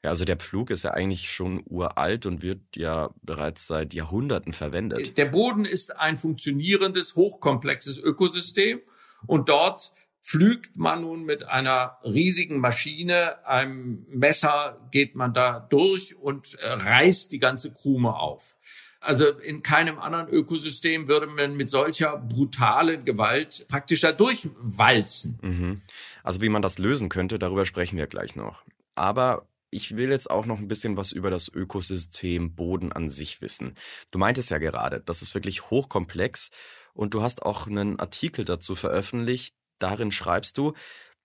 Ja, 0.03 0.11
also 0.11 0.25
der 0.25 0.37
Pflug 0.37 0.71
ist 0.71 0.85
ja 0.85 0.91
eigentlich 0.91 1.33
schon 1.33 1.63
uralt 1.67 2.27
und 2.27 2.43
wird 2.43 2.61
ja 2.75 3.11
bereits 3.23 3.67
seit 3.67 3.95
Jahrhunderten 3.95 4.53
verwendet. 4.53 5.17
Der 5.17 5.27
Boden 5.27 5.65
ist 5.65 5.97
ein 5.97 6.19
funktionierendes, 6.19 7.15
hochkomplexes 7.15 7.97
Ökosystem 7.97 8.81
und 9.27 9.49
dort 9.49 9.93
pflügt 10.21 10.77
man 10.77 11.03
nun 11.03 11.25
mit 11.25 11.47
einer 11.47 11.99
riesigen 12.03 12.59
Maschine, 12.59 13.47
einem 13.47 14.07
Messer 14.09 14.89
geht 14.91 15.15
man 15.15 15.33
da 15.33 15.61
durch 15.61 16.17
und 16.17 16.55
äh, 16.55 16.69
reißt 16.69 17.31
die 17.31 17.39
ganze 17.39 17.73
Krume 17.73 18.15
auf. 18.15 18.57
Also 19.05 19.29
in 19.29 19.63
keinem 19.63 19.99
anderen 19.99 20.29
Ökosystem 20.29 21.09
würde 21.09 21.27
man 21.27 21.57
mit 21.57 21.69
solcher 21.69 22.17
brutalen 22.17 23.05
Gewalt 23.05 23.67
praktisch 23.69 24.01
da 24.01 24.13
durchwalzen. 24.13 25.39
Mhm. 25.43 25.83
Also 26.23 26.41
wie 26.41 26.49
man 26.49 26.63
das 26.63 26.79
lösen 26.79 27.09
könnte, 27.09 27.39
darüber 27.39 27.67
sprechen 27.67 27.99
wir 27.99 28.07
gleich 28.07 28.35
noch. 28.35 28.63
Aber 28.95 29.47
ich 29.71 29.97
will 29.97 30.11
jetzt 30.11 30.31
auch 30.31 30.47
noch 30.47 30.59
ein 30.59 30.69
bisschen 30.69 30.97
was 30.97 31.13
über 31.13 31.31
das 31.31 31.49
Ökosystem 31.49 32.55
Boden 32.55 32.93
an 32.93 33.11
sich 33.11 33.43
wissen. 33.43 33.75
Du 34.11 34.19
meintest 34.19 34.51
ja 34.51 34.59
gerade, 34.59 35.01
das 35.01 35.21
ist 35.21 35.35
wirklich 35.35 35.71
hochkomplex 35.71 36.51
und 36.95 37.13
du 37.13 37.23
hast 37.23 37.43
auch 37.43 37.67
einen 37.67 37.99
Artikel 37.99 38.45
dazu 38.45 38.77
veröffentlicht. 38.77 39.55
Darin 39.81 40.13
schreibst 40.13 40.57
du, 40.59 40.75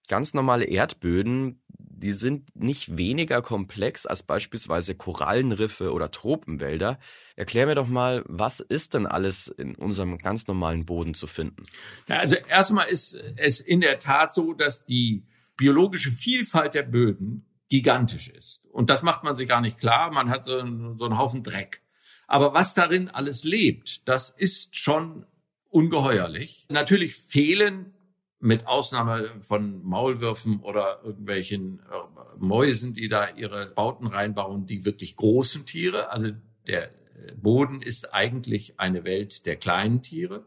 ganz 0.08 0.34
normale 0.34 0.66
Erdböden, 0.66 1.62
die 2.00 2.14
sind 2.14 2.56
nicht 2.56 2.98
weniger 2.98 3.42
komplex 3.42 4.06
als 4.06 4.24
beispielsweise 4.24 4.96
Korallenriffe 4.96 5.92
oder 5.92 6.12
Tropenwälder. 6.12 7.00
Erklär 7.36 7.68
mir 7.68 7.76
doch 7.76 7.88
mal, 7.88 8.24
was 8.28 8.60
ist 8.60 8.94
denn 8.94 9.06
alles 9.06 9.48
in 9.48 9.76
unserem 9.76 10.18
ganz 10.18 10.48
normalen 10.48 10.86
Boden 10.86 11.14
zu 11.14 11.28
finden? 11.28 11.64
Ja, 12.08 12.20
also 12.20 12.36
erstmal 12.36 12.88
ist 12.88 13.16
es 13.38 13.60
in 13.60 13.82
der 13.82 14.00
Tat 14.00 14.34
so, 14.34 14.54
dass 14.54 14.86
die 14.86 15.24
biologische 15.58 16.12
Vielfalt 16.12 16.74
der 16.74 16.84
Böden 16.84 17.46
gigantisch 17.70 18.30
ist. 18.30 18.66
Und 18.72 18.90
das 18.90 19.04
macht 19.04 19.24
man 19.24 19.36
sich 19.36 19.48
gar 19.48 19.62
nicht 19.62 19.80
klar. 19.80 20.12
Man 20.12 20.30
hat 20.30 20.46
so 20.46 20.58
einen, 20.58 20.98
so 20.98 21.06
einen 21.06 21.18
Haufen 21.18 21.44
Dreck. 21.44 21.82
Aber 22.28 22.54
was 22.54 22.74
darin 22.74 23.10
alles 23.10 23.44
lebt, 23.44 24.08
das 24.08 24.30
ist 24.30 24.76
schon 24.76 25.26
ungeheuerlich. 25.70 26.66
Natürlich 26.70 27.16
fehlen 27.16 27.94
mit 28.40 28.68
Ausnahme 28.68 29.32
von 29.42 29.84
Maulwürfen 29.84 30.62
oder 30.62 31.02
irgendwelchen 31.04 31.80
äh, 31.80 32.38
Mäusen, 32.38 32.94
die 32.94 33.10
da 33.10 33.30
ihre 33.30 33.72
Bauten 33.72 34.08
reinbauen, 34.08 34.66
die 34.66 34.86
wirklich 34.86 35.16
großen 35.16 35.66
Tiere. 35.66 36.10
Also 36.12 36.32
der 36.68 36.90
Boden 37.36 37.82
ist 37.82 38.14
eigentlich 38.14 38.80
eine 38.80 39.04
Welt 39.04 39.46
der 39.46 39.56
kleinen 39.56 40.02
Tiere. 40.02 40.46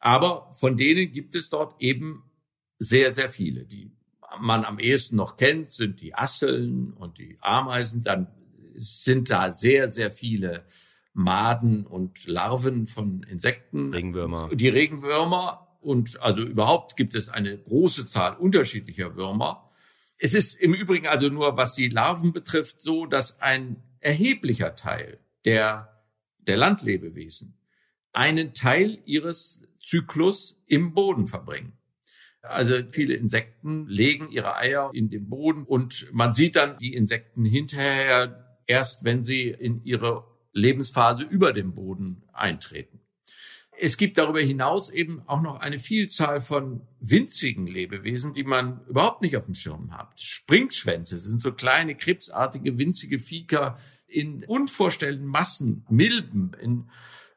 Aber 0.00 0.52
von 0.52 0.76
denen 0.76 1.12
gibt 1.12 1.34
es 1.34 1.50
dort 1.50 1.80
eben 1.80 2.24
sehr, 2.78 3.12
sehr 3.12 3.30
viele. 3.30 3.64
Die 3.64 3.90
man 4.38 4.64
am 4.64 4.78
ehesten 4.78 5.16
noch 5.16 5.36
kennt, 5.36 5.70
sind 5.70 6.00
die 6.00 6.14
Asseln 6.14 6.92
und 6.92 7.18
die 7.18 7.38
Ameisen. 7.40 8.04
Dann 8.04 8.28
sind 8.74 9.30
da 9.30 9.50
sehr, 9.50 9.88
sehr 9.88 10.10
viele 10.10 10.66
Maden 11.12 11.86
und 11.86 12.26
Larven 12.26 12.86
von 12.86 13.22
Insekten. 13.22 13.92
Regenwürmer. 13.92 14.50
Die 14.52 14.68
Regenwürmer. 14.68 15.65
Und 15.80 16.20
also 16.20 16.42
überhaupt 16.42 16.96
gibt 16.96 17.14
es 17.14 17.28
eine 17.28 17.58
große 17.58 18.06
Zahl 18.06 18.36
unterschiedlicher 18.36 19.16
Würmer. 19.16 19.70
Es 20.18 20.34
ist 20.34 20.54
im 20.54 20.74
Übrigen 20.74 21.06
also 21.06 21.28
nur, 21.28 21.56
was 21.56 21.74
die 21.74 21.88
Larven 21.88 22.32
betrifft, 22.32 22.80
so, 22.80 23.06
dass 23.06 23.40
ein 23.40 23.82
erheblicher 24.00 24.74
Teil 24.74 25.18
der, 25.44 26.02
der 26.38 26.56
Landlebewesen 26.56 27.58
einen 28.12 28.54
Teil 28.54 28.98
ihres 29.04 29.62
Zyklus 29.82 30.62
im 30.66 30.94
Boden 30.94 31.26
verbringen. 31.26 31.74
Also 32.40 32.76
viele 32.90 33.14
Insekten 33.14 33.86
legen 33.88 34.30
ihre 34.30 34.56
Eier 34.56 34.90
in 34.94 35.10
den 35.10 35.28
Boden 35.28 35.64
und 35.64 36.08
man 36.12 36.32
sieht 36.32 36.56
dann 36.56 36.78
die 36.78 36.94
Insekten 36.94 37.44
hinterher 37.44 38.58
erst, 38.66 39.04
wenn 39.04 39.24
sie 39.24 39.48
in 39.48 39.82
ihre 39.84 40.24
Lebensphase 40.52 41.24
über 41.24 41.52
dem 41.52 41.74
Boden 41.74 42.22
eintreten. 42.32 43.00
Es 43.78 43.96
gibt 43.96 44.16
darüber 44.18 44.40
hinaus 44.40 44.90
eben 44.90 45.22
auch 45.26 45.42
noch 45.42 45.60
eine 45.60 45.78
Vielzahl 45.78 46.40
von 46.40 46.82
winzigen 47.00 47.66
Lebewesen, 47.66 48.32
die 48.32 48.44
man 48.44 48.80
überhaupt 48.86 49.22
nicht 49.22 49.36
auf 49.36 49.44
dem 49.44 49.54
Schirm 49.54 49.96
hat. 49.96 50.18
Springschwänze 50.18 51.18
sind 51.18 51.42
so 51.42 51.52
kleine, 51.52 51.94
krebsartige, 51.94 52.78
winzige 52.78 53.18
Viecher 53.18 53.78
in 54.06 54.44
unvorstellenden 54.44 55.26
Massen, 55.26 55.84
Milben 55.90 56.52
in 56.60 56.88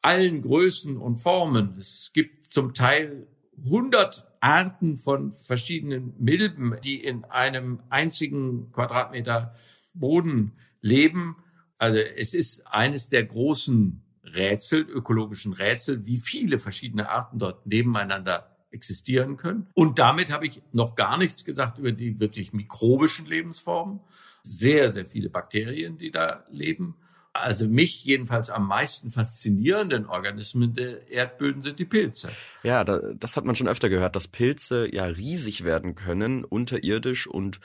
allen 0.02 0.42
Größen 0.42 0.98
und 0.98 1.18
Formen. 1.18 1.76
Es 1.78 2.12
gibt 2.14 2.48
zum 2.48 2.74
Teil 2.74 3.28
hundert 3.70 4.28
Arten 4.40 4.96
von 4.96 5.34
verschiedenen 5.34 6.14
Milben, 6.20 6.76
die 6.84 7.04
in 7.04 7.26
einem 7.26 7.80
einzigen 7.90 8.72
Quadratmeter 8.72 9.56
Boden 9.94 10.54
leben. 10.82 11.36
Also 11.78 11.98
es 11.98 12.34
ist 12.34 12.66
eines 12.68 13.10
der 13.10 13.26
großen 13.26 14.02
Rätsel, 14.36 14.82
ökologischen 14.82 15.54
Rätsel, 15.54 16.06
wie 16.06 16.18
viele 16.18 16.60
verschiedene 16.60 17.10
Arten 17.10 17.40
dort 17.40 17.66
nebeneinander 17.66 18.56
existieren 18.72 19.38
können. 19.38 19.68
Und 19.74 20.00
damit 20.00 20.32
habe 20.32 20.46
ich 20.46 20.62
noch 20.72 20.96
gar 20.96 21.18
nichts 21.18 21.44
gesagt 21.44 21.80
über 21.80 21.92
die 21.92 22.20
wirklich 22.20 22.54
mikrobischen 22.54 23.26
Lebensformen. 23.26 24.00
Sehr, 24.44 24.92
sehr 24.92 25.06
viele 25.06 25.30
Bakterien, 25.30 25.98
die 25.98 26.12
da 26.12 26.46
leben 26.52 26.96
also 27.34 27.68
mich 27.68 28.04
jedenfalls 28.06 28.50
am 28.50 28.68
meisten 28.68 29.12
faszinierenden 29.12 30.06
Organismen 30.08 30.74
der 30.74 31.10
Erdböden 31.10 31.62
sind 31.62 31.80
die 31.80 31.86
Pilze. 31.86 32.32
Ja, 32.64 32.84
da, 32.84 33.00
das 33.14 33.38
hat 33.38 33.46
man 33.46 33.56
schon 33.56 33.68
öfter 33.68 33.90
gehört, 33.90 34.16
dass 34.16 34.28
Pilze 34.28 34.94
ja 34.94 35.06
riesig 35.06 35.64
werden 35.64 35.96
können, 35.96 36.44
unterirdisch 36.44 37.28
und 37.28 37.60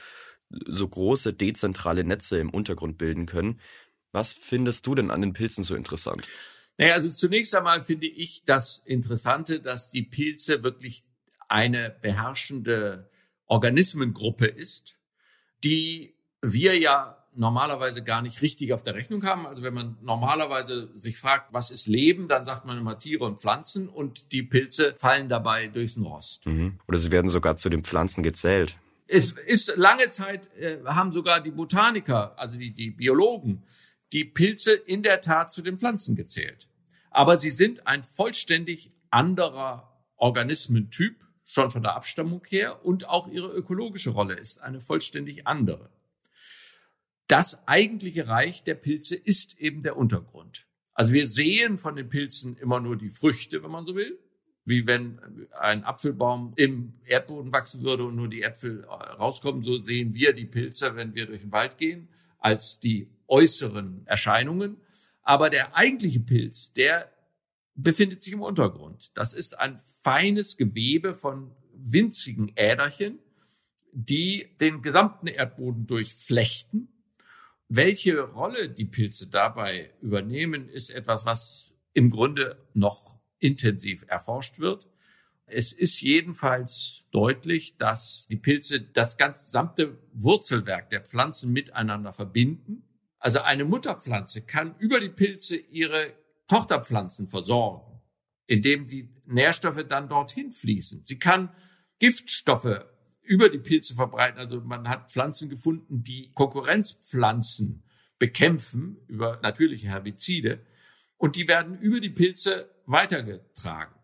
so 0.50 0.86
große 0.86 1.32
dezentrale 1.32 2.04
Netze 2.04 2.38
im 2.38 2.50
Untergrund 2.50 2.98
bilden 2.98 3.26
können. 3.26 3.60
Was 4.12 4.32
findest 4.32 4.86
du 4.86 4.94
denn 4.94 5.10
an 5.10 5.22
den 5.22 5.32
Pilzen 5.32 5.64
so 5.64 5.74
interessant? 5.74 6.28
Naja, 6.78 6.94
also 6.94 7.08
zunächst 7.08 7.54
einmal 7.54 7.82
finde 7.82 8.06
ich 8.06 8.44
das 8.44 8.78
Interessante, 8.84 9.60
dass 9.60 9.90
die 9.90 10.02
Pilze 10.02 10.62
wirklich 10.62 11.04
eine 11.48 11.94
beherrschende 12.00 13.08
Organismengruppe 13.46 14.46
ist, 14.46 14.96
die 15.62 16.14
wir 16.42 16.78
ja 16.78 17.24
normalerweise 17.36 18.02
gar 18.04 18.22
nicht 18.22 18.42
richtig 18.42 18.72
auf 18.72 18.82
der 18.82 18.94
Rechnung 18.94 19.24
haben. 19.24 19.46
Also 19.46 19.62
wenn 19.62 19.74
man 19.74 19.96
normalerweise 20.02 20.90
sich 20.96 21.18
fragt, 21.18 21.52
was 21.52 21.70
ist 21.70 21.86
Leben, 21.86 22.28
dann 22.28 22.44
sagt 22.44 22.64
man 22.64 22.78
immer 22.78 22.98
Tiere 22.98 23.24
und 23.24 23.40
Pflanzen 23.40 23.88
und 23.88 24.32
die 24.32 24.42
Pilze 24.42 24.94
fallen 24.96 25.28
dabei 25.28 25.68
durchs 25.68 25.98
Rost. 25.98 26.46
Mhm. 26.46 26.78
Oder 26.86 26.98
sie 26.98 27.10
werden 27.10 27.28
sogar 27.28 27.56
zu 27.56 27.68
den 27.68 27.84
Pflanzen 27.84 28.22
gezählt. 28.22 28.76
Es 29.06 29.32
ist 29.32 29.76
lange 29.76 30.10
Zeit, 30.10 30.48
äh, 30.56 30.78
haben 30.84 31.12
sogar 31.12 31.40
die 31.40 31.50
Botaniker, 31.50 32.38
also 32.38 32.56
die, 32.56 32.72
die 32.72 32.90
Biologen, 32.90 33.64
die 34.14 34.24
Pilze 34.24 34.72
in 34.72 35.02
der 35.02 35.20
Tat 35.20 35.52
zu 35.52 35.60
den 35.60 35.78
Pflanzen 35.78 36.16
gezählt. 36.16 36.68
Aber 37.10 37.36
sie 37.36 37.50
sind 37.50 37.86
ein 37.86 38.02
vollständig 38.02 38.92
anderer 39.10 40.02
Organismentyp, 40.16 41.16
schon 41.44 41.70
von 41.70 41.82
der 41.82 41.94
Abstammung 41.94 42.42
her, 42.48 42.84
und 42.86 43.08
auch 43.08 43.28
ihre 43.28 43.52
ökologische 43.52 44.10
Rolle 44.10 44.34
ist 44.34 44.62
eine 44.62 44.80
vollständig 44.80 45.46
andere 45.46 45.90
das 47.28 47.66
eigentliche 47.66 48.28
Reich 48.28 48.62
der 48.62 48.74
Pilze 48.74 49.16
ist 49.16 49.58
eben 49.58 49.82
der 49.82 49.96
Untergrund. 49.96 50.66
Also 50.92 51.12
wir 51.12 51.26
sehen 51.26 51.78
von 51.78 51.96
den 51.96 52.08
Pilzen 52.08 52.56
immer 52.56 52.80
nur 52.80 52.96
die 52.96 53.10
Früchte, 53.10 53.62
wenn 53.62 53.70
man 53.70 53.86
so 53.86 53.96
will, 53.96 54.18
wie 54.64 54.86
wenn 54.86 55.18
ein 55.58 55.84
Apfelbaum 55.84 56.52
im 56.56 56.94
Erdboden 57.04 57.52
wachsen 57.52 57.82
würde 57.82 58.04
und 58.04 58.16
nur 58.16 58.28
die 58.28 58.42
Äpfel 58.42 58.84
rauskommen. 58.84 59.62
So 59.62 59.80
sehen 59.82 60.14
wir 60.14 60.32
die 60.32 60.46
Pilze, 60.46 60.96
wenn 60.96 61.14
wir 61.14 61.26
durch 61.26 61.40
den 61.40 61.52
Wald 61.52 61.76
gehen, 61.76 62.08
als 62.38 62.80
die 62.80 63.08
äußeren 63.28 64.06
Erscheinungen. 64.06 64.76
Aber 65.22 65.50
der 65.50 65.76
eigentliche 65.76 66.20
Pilz, 66.20 66.72
der 66.72 67.10
befindet 67.74 68.22
sich 68.22 68.32
im 68.32 68.42
Untergrund. 68.42 69.16
Das 69.16 69.32
ist 69.32 69.58
ein 69.58 69.80
feines 70.02 70.56
Gewebe 70.56 71.14
von 71.14 71.50
winzigen 71.74 72.52
Äderchen, 72.56 73.18
die 73.92 74.56
den 74.60 74.82
gesamten 74.82 75.26
Erdboden 75.26 75.86
durchflechten 75.86 76.88
welche 77.68 78.20
Rolle 78.20 78.68
die 78.68 78.84
Pilze 78.84 79.28
dabei 79.28 79.90
übernehmen, 80.00 80.68
ist 80.68 80.90
etwas, 80.90 81.24
was 81.24 81.72
im 81.92 82.10
Grunde 82.10 82.58
noch 82.74 83.16
intensiv 83.38 84.04
erforscht 84.06 84.58
wird. 84.58 84.88
Es 85.46 85.72
ist 85.72 86.00
jedenfalls 86.00 87.04
deutlich, 87.10 87.76
dass 87.76 88.26
die 88.28 88.36
Pilze 88.36 88.80
das 88.80 89.16
gesamte 89.16 89.98
Wurzelwerk 90.12 90.90
der 90.90 91.00
Pflanzen 91.00 91.52
miteinander 91.52 92.12
verbinden. 92.12 92.84
Also 93.24 93.40
eine 93.40 93.64
Mutterpflanze 93.64 94.42
kann 94.42 94.76
über 94.78 95.00
die 95.00 95.08
Pilze 95.08 95.56
ihre 95.56 96.12
Tochterpflanzen 96.46 97.26
versorgen, 97.26 98.02
indem 98.46 98.86
die 98.86 99.08
Nährstoffe 99.24 99.82
dann 99.88 100.10
dorthin 100.10 100.52
fließen. 100.52 101.06
Sie 101.06 101.18
kann 101.18 101.48
Giftstoffe 101.98 102.84
über 103.22 103.48
die 103.48 103.60
Pilze 103.60 103.94
verbreiten. 103.94 104.38
Also 104.38 104.60
man 104.60 104.90
hat 104.90 105.10
Pflanzen 105.10 105.48
gefunden, 105.48 106.04
die 106.04 106.32
Konkurrenzpflanzen 106.32 107.82
bekämpfen 108.18 108.98
über 109.08 109.40
natürliche 109.42 109.86
Herbizide 109.86 110.60
und 111.16 111.36
die 111.36 111.48
werden 111.48 111.78
über 111.78 112.00
die 112.00 112.10
Pilze 112.10 112.68
weitergetragen. 112.84 113.94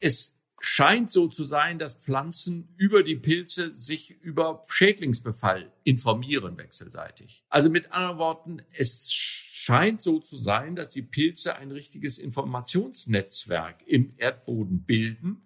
Es 0.00 0.40
scheint 0.64 1.10
so 1.10 1.28
zu 1.28 1.44
sein, 1.44 1.78
dass 1.78 1.94
Pflanzen 1.94 2.68
über 2.78 3.02
die 3.02 3.16
Pilze 3.16 3.70
sich 3.70 4.10
über 4.22 4.64
Schädlingsbefall 4.68 5.70
informieren 5.84 6.56
wechselseitig. 6.56 7.44
Also 7.50 7.68
mit 7.68 7.92
anderen 7.92 8.18
Worten, 8.18 8.62
es 8.72 9.12
scheint 9.12 10.00
so 10.00 10.20
zu 10.20 10.36
sein, 10.36 10.74
dass 10.74 10.88
die 10.88 11.02
Pilze 11.02 11.56
ein 11.56 11.70
richtiges 11.70 12.18
Informationsnetzwerk 12.18 13.86
im 13.86 14.14
Erdboden 14.16 14.84
bilden 14.84 15.42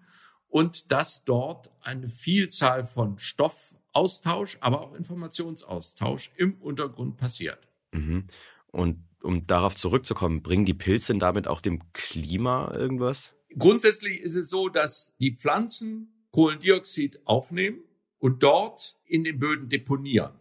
und 0.48 0.92
dass 0.92 1.24
dort 1.24 1.70
eine 1.80 2.08
Vielzahl 2.08 2.84
von 2.84 3.18
Stoffaustausch, 3.18 4.58
aber 4.60 4.82
auch 4.82 4.94
Informationsaustausch 4.94 6.30
im 6.36 6.54
Untergrund 6.60 7.16
passiert. 7.16 7.66
Mhm. 7.90 8.28
Und 8.70 9.04
um 9.20 9.48
darauf 9.48 9.74
zurückzukommen, 9.74 10.42
bringen 10.42 10.64
die 10.64 10.74
Pilze 10.74 11.18
damit 11.18 11.48
auch 11.48 11.60
dem 11.60 11.92
Klima 11.92 12.72
irgendwas? 12.72 13.34
Grundsätzlich 13.56 14.20
ist 14.20 14.34
es 14.34 14.50
so, 14.50 14.68
dass 14.68 15.14
die 15.18 15.36
Pflanzen 15.36 16.26
Kohlendioxid 16.32 17.20
aufnehmen 17.24 17.80
und 18.18 18.42
dort 18.42 18.96
in 19.06 19.24
den 19.24 19.38
Böden 19.38 19.68
deponieren. 19.68 20.34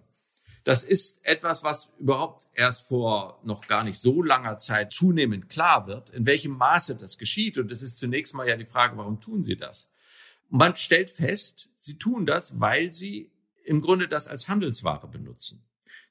Das 0.63 0.84
ist 0.84 1.24
etwas, 1.24 1.63
was 1.63 1.93
überhaupt 1.98 2.46
erst 2.54 2.88
vor 2.88 3.39
noch 3.46 3.67
gar 3.67 3.86
nicht 3.86 4.00
so 4.00 4.22
langer 4.22 4.58
Zeit 4.58 4.93
zunehmend 4.93 5.48
klar 5.48 5.88
wird, 5.88 6.10
in 6.10 6.26
welchem 6.26 6.52
Maße 6.52 6.98
das 6.98 7.17
geschieht. 7.17 7.58
Und 7.58 7.72
es 7.72 7.82
ist 7.82 8.00
zunächst 8.00 8.34
mal 8.34 8.48
ja 8.48 8.58
die 8.58 8.65
Frage, 8.65 8.98
warum 8.98 9.22
tun 9.22 9.43
sie 9.43 9.56
das? 9.56 9.89
man 10.50 10.76
stellt 10.76 11.10
fest, 11.10 11.70
sie 11.80 11.98
tun 11.98 12.26
das, 12.26 12.60
weil 12.60 12.91
sie 12.91 13.32
im 13.63 13.82
Grunde 13.82 14.08
das 14.08 14.28
als 14.28 14.48
Handelsware 14.48 15.08
benutzen. 15.08 15.63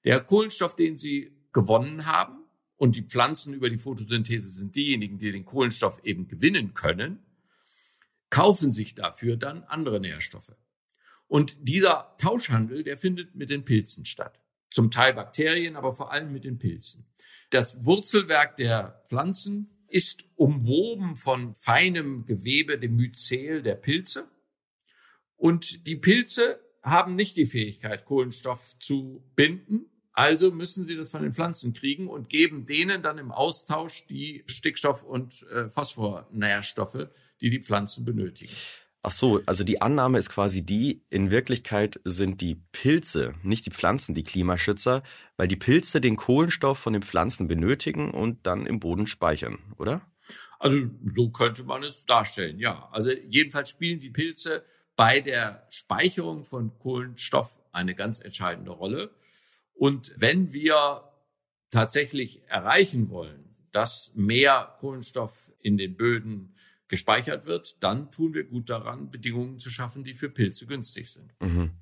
Der 0.04 0.20
Kohlenstoff, 0.20 0.76
den 0.76 0.96
sie 0.96 1.32
gewonnen 1.52 2.06
haben, 2.06 2.44
und 2.76 2.96
die 2.96 3.02
Pflanzen 3.02 3.54
über 3.54 3.70
die 3.70 3.78
Photosynthese 3.78 4.48
sind 4.48 4.76
diejenigen, 4.76 5.18
die 5.18 5.32
den 5.32 5.44
Kohlenstoff 5.44 6.00
eben 6.04 6.28
gewinnen 6.28 6.74
können, 6.74 7.20
kaufen 8.30 8.72
sich 8.72 8.94
dafür 8.94 9.36
dann 9.36 9.64
andere 9.64 10.00
Nährstoffe. 10.00 10.54
Und 11.28 11.68
dieser 11.68 12.14
Tauschhandel, 12.18 12.84
der 12.84 12.96
findet 12.96 13.34
mit 13.34 13.50
den 13.50 13.64
Pilzen 13.64 14.04
statt. 14.04 14.40
zum 14.68 14.90
Teil 14.90 15.14
Bakterien, 15.14 15.76
aber 15.76 15.94
vor 15.94 16.12
allem 16.12 16.32
mit 16.32 16.44
den 16.44 16.58
Pilzen. 16.58 17.06
Das 17.50 17.84
Wurzelwerk 17.84 18.56
der 18.56 19.04
Pflanzen 19.08 19.70
ist 19.88 20.24
umwoben 20.34 21.16
von 21.16 21.54
feinem 21.54 22.26
Gewebe, 22.26 22.78
dem 22.78 22.96
Myzel 22.96 23.62
der 23.62 23.76
Pilze. 23.76 24.28
Und 25.36 25.86
die 25.86 25.96
Pilze 25.96 26.60
haben 26.82 27.14
nicht 27.14 27.36
die 27.36 27.46
Fähigkeit, 27.46 28.04
Kohlenstoff 28.04 28.78
zu 28.80 29.24
binden. 29.34 29.86
Also 30.16 30.50
müssen 30.50 30.86
sie 30.86 30.96
das 30.96 31.10
von 31.10 31.22
den 31.22 31.34
Pflanzen 31.34 31.74
kriegen 31.74 32.08
und 32.08 32.30
geben 32.30 32.64
denen 32.64 33.02
dann 33.02 33.18
im 33.18 33.30
Austausch 33.30 34.06
die 34.06 34.44
Stickstoff- 34.46 35.02
und 35.02 35.42
äh, 35.52 35.68
Phosphornährstoffe, 35.68 37.08
die 37.42 37.50
die 37.50 37.60
Pflanzen 37.60 38.06
benötigen. 38.06 38.52
Ach 39.02 39.10
so, 39.10 39.42
also 39.44 39.62
die 39.62 39.82
Annahme 39.82 40.18
ist 40.18 40.30
quasi 40.30 40.64
die, 40.64 41.02
in 41.10 41.30
Wirklichkeit 41.30 42.00
sind 42.04 42.40
die 42.40 42.54
Pilze, 42.54 43.34
nicht 43.42 43.66
die 43.66 43.70
Pflanzen, 43.70 44.14
die 44.14 44.24
Klimaschützer, 44.24 45.02
weil 45.36 45.48
die 45.48 45.56
Pilze 45.56 46.00
den 46.00 46.16
Kohlenstoff 46.16 46.78
von 46.78 46.94
den 46.94 47.02
Pflanzen 47.02 47.46
benötigen 47.46 48.10
und 48.10 48.46
dann 48.46 48.64
im 48.64 48.80
Boden 48.80 49.06
speichern, 49.06 49.58
oder? 49.76 50.00
Also 50.58 50.78
so 51.14 51.28
könnte 51.28 51.62
man 51.64 51.82
es 51.82 52.06
darstellen, 52.06 52.58
ja. 52.58 52.88
Also 52.90 53.10
jedenfalls 53.10 53.68
spielen 53.68 54.00
die 54.00 54.10
Pilze 54.10 54.64
bei 54.96 55.20
der 55.20 55.66
Speicherung 55.68 56.44
von 56.44 56.72
Kohlenstoff 56.78 57.60
eine 57.70 57.94
ganz 57.94 58.18
entscheidende 58.18 58.70
Rolle. 58.70 59.10
Und 59.76 60.14
wenn 60.16 60.52
wir 60.52 61.04
tatsächlich 61.70 62.42
erreichen 62.48 63.10
wollen, 63.10 63.56
dass 63.72 64.12
mehr 64.14 64.76
Kohlenstoff 64.80 65.50
in 65.60 65.76
den 65.76 65.96
Böden 65.96 66.54
gespeichert 66.88 67.46
wird, 67.46 67.82
dann 67.82 68.10
tun 68.10 68.32
wir 68.32 68.44
gut 68.44 68.70
daran, 68.70 69.10
Bedingungen 69.10 69.58
zu 69.58 69.70
schaffen, 69.70 70.04
die 70.04 70.14
für 70.14 70.30
Pilze 70.30 70.66
günstig 70.66 71.10
sind. 71.10 71.34
Mhm. 71.40 71.72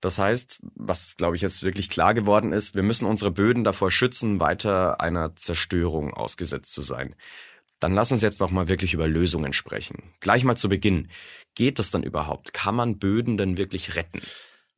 Das 0.00 0.18
heißt, 0.18 0.60
was 0.74 1.16
glaube 1.16 1.36
ich 1.36 1.42
jetzt 1.42 1.62
wirklich 1.62 1.90
klar 1.90 2.14
geworden 2.14 2.52
ist, 2.52 2.74
wir 2.74 2.82
müssen 2.82 3.06
unsere 3.06 3.30
Böden 3.30 3.64
davor 3.64 3.90
schützen, 3.90 4.40
weiter 4.40 5.00
einer 5.00 5.34
Zerstörung 5.36 6.14
ausgesetzt 6.14 6.72
zu 6.72 6.82
sein. 6.82 7.14
Dann 7.80 7.92
lass 7.92 8.12
uns 8.12 8.22
jetzt 8.22 8.40
noch 8.40 8.50
mal 8.50 8.68
wirklich 8.68 8.94
über 8.94 9.08
Lösungen 9.08 9.52
sprechen. 9.52 10.14
Gleich 10.20 10.44
mal 10.44 10.56
zu 10.56 10.68
Beginn. 10.68 11.08
Geht 11.54 11.78
das 11.78 11.90
dann 11.90 12.02
überhaupt? 12.02 12.54
Kann 12.54 12.74
man 12.74 12.98
Böden 12.98 13.36
denn 13.36 13.56
wirklich 13.58 13.96
retten? 13.96 14.22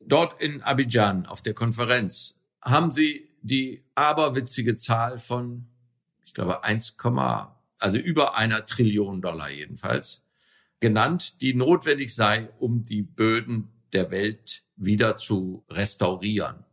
Dort 0.01 0.41
in 0.41 0.61
Abidjan 0.61 1.25
auf 1.25 1.41
der 1.41 1.53
Konferenz 1.53 2.38
haben 2.61 2.91
sie 2.91 3.29
die 3.41 3.83
aberwitzige 3.95 4.75
Zahl 4.75 5.19
von, 5.19 5.65
ich 6.25 6.33
glaube, 6.33 6.63
1, 6.63 6.97
also 7.77 7.97
über 7.97 8.35
einer 8.35 8.65
Trillion 8.65 9.21
Dollar 9.21 9.49
jedenfalls, 9.49 10.23
genannt, 10.79 11.41
die 11.41 11.53
notwendig 11.53 12.15
sei, 12.15 12.49
um 12.59 12.85
die 12.85 13.01
Böden 13.01 13.69
der 13.93 14.11
Welt 14.11 14.63
wieder 14.75 15.17
zu 15.17 15.63
restaurieren. 15.69 16.63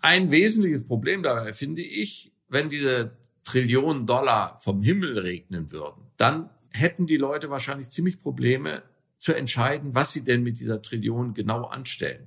Ein 0.00 0.30
wesentliches 0.30 0.86
Problem 0.86 1.22
dabei 1.22 1.52
finde 1.52 1.82
ich, 1.82 2.32
wenn 2.48 2.70
diese 2.70 3.16
Trillionen 3.44 4.06
Dollar 4.06 4.58
vom 4.60 4.82
Himmel 4.82 5.18
regnen 5.18 5.72
würden, 5.72 6.02
dann 6.16 6.50
hätten 6.70 7.06
die 7.06 7.16
Leute 7.16 7.50
wahrscheinlich 7.50 7.90
ziemlich 7.90 8.20
Probleme 8.20 8.82
zu 9.18 9.34
entscheiden, 9.34 9.94
was 9.94 10.12
sie 10.12 10.24
denn 10.24 10.42
mit 10.42 10.60
dieser 10.60 10.82
Trillion 10.82 11.34
genau 11.34 11.64
anstellen. 11.64 12.26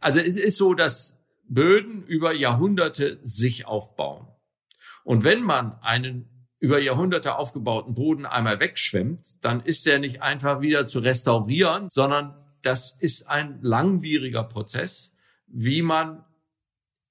Also 0.00 0.18
es 0.18 0.36
ist 0.36 0.56
so, 0.56 0.74
dass 0.74 1.16
Böden 1.48 2.04
über 2.04 2.32
Jahrhunderte 2.32 3.18
sich 3.22 3.66
aufbauen. 3.66 4.26
Und 5.04 5.24
wenn 5.24 5.42
man 5.42 5.78
einen 5.80 6.46
über 6.58 6.80
Jahrhunderte 6.80 7.36
aufgebauten 7.36 7.94
Boden 7.94 8.24
einmal 8.24 8.58
wegschwemmt, 8.58 9.20
dann 9.42 9.60
ist 9.60 9.84
der 9.84 9.98
nicht 9.98 10.22
einfach 10.22 10.62
wieder 10.62 10.86
zu 10.86 11.00
restaurieren, 11.00 11.90
sondern 11.90 12.34
das 12.62 12.96
ist 12.98 13.28
ein 13.28 13.58
langwieriger 13.60 14.44
Prozess, 14.44 15.14
wie 15.46 15.82
man 15.82 16.24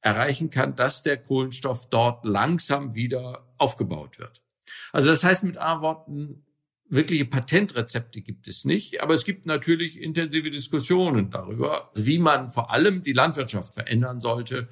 erreichen 0.01 0.49
kann, 0.49 0.75
dass 0.75 1.03
der 1.03 1.17
Kohlenstoff 1.17 1.89
dort 1.89 2.25
langsam 2.25 2.95
wieder 2.95 3.47
aufgebaut 3.57 4.19
wird. 4.19 4.43
Also 4.91 5.09
das 5.09 5.23
heißt 5.23 5.43
mit 5.43 5.57
anderen 5.57 5.81
Worten, 5.81 6.45
wirkliche 6.93 7.25
Patentrezepte 7.25 8.21
gibt 8.21 8.47
es 8.47 8.65
nicht, 8.65 9.01
aber 9.01 9.13
es 9.13 9.25
gibt 9.25 9.45
natürlich 9.45 10.01
intensive 10.01 10.49
Diskussionen 10.49 11.29
darüber, 11.29 11.91
wie 11.95 12.19
man 12.19 12.51
vor 12.51 12.71
allem 12.71 13.03
die 13.03 13.13
Landwirtschaft 13.13 13.73
verändern 13.73 14.19
sollte. 14.19 14.67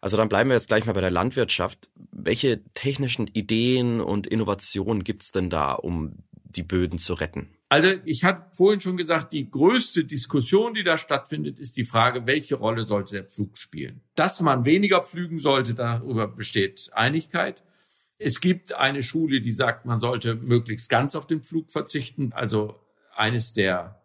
Also 0.00 0.16
dann 0.16 0.28
bleiben 0.28 0.50
wir 0.50 0.54
jetzt 0.54 0.68
gleich 0.68 0.86
mal 0.86 0.92
bei 0.92 1.00
der 1.00 1.10
Landwirtschaft. 1.10 1.88
Welche 2.12 2.62
technischen 2.74 3.26
Ideen 3.26 4.00
und 4.00 4.26
Innovationen 4.26 5.04
gibt 5.04 5.22
es 5.22 5.32
denn 5.32 5.50
da, 5.50 5.72
um 5.72 6.24
die 6.32 6.62
Böden 6.62 6.98
zu 6.98 7.14
retten? 7.14 7.48
Also 7.68 7.88
ich 8.06 8.24
hatte 8.24 8.46
vorhin 8.54 8.80
schon 8.80 8.96
gesagt, 8.96 9.34
die 9.34 9.50
größte 9.50 10.04
Diskussion, 10.04 10.72
die 10.72 10.84
da 10.84 10.96
stattfindet, 10.96 11.58
ist 11.58 11.76
die 11.76 11.84
Frage, 11.84 12.26
welche 12.26 12.54
Rolle 12.54 12.82
sollte 12.82 13.16
der 13.16 13.24
Pflug 13.24 13.58
spielen? 13.58 14.00
Dass 14.14 14.40
man 14.40 14.64
weniger 14.64 15.02
pflügen 15.02 15.38
sollte, 15.38 15.74
darüber 15.74 16.26
besteht 16.26 16.90
Einigkeit. 16.94 17.62
Es 18.18 18.40
gibt 18.40 18.72
eine 18.72 19.02
Schule, 19.02 19.40
die 19.40 19.52
sagt, 19.52 19.86
man 19.86 20.00
sollte 20.00 20.34
möglichst 20.34 20.88
ganz 20.88 21.14
auf 21.14 21.26
den 21.26 21.40
Flug 21.40 21.70
verzichten. 21.70 22.32
Also 22.32 22.80
eines 23.14 23.52
der 23.52 24.02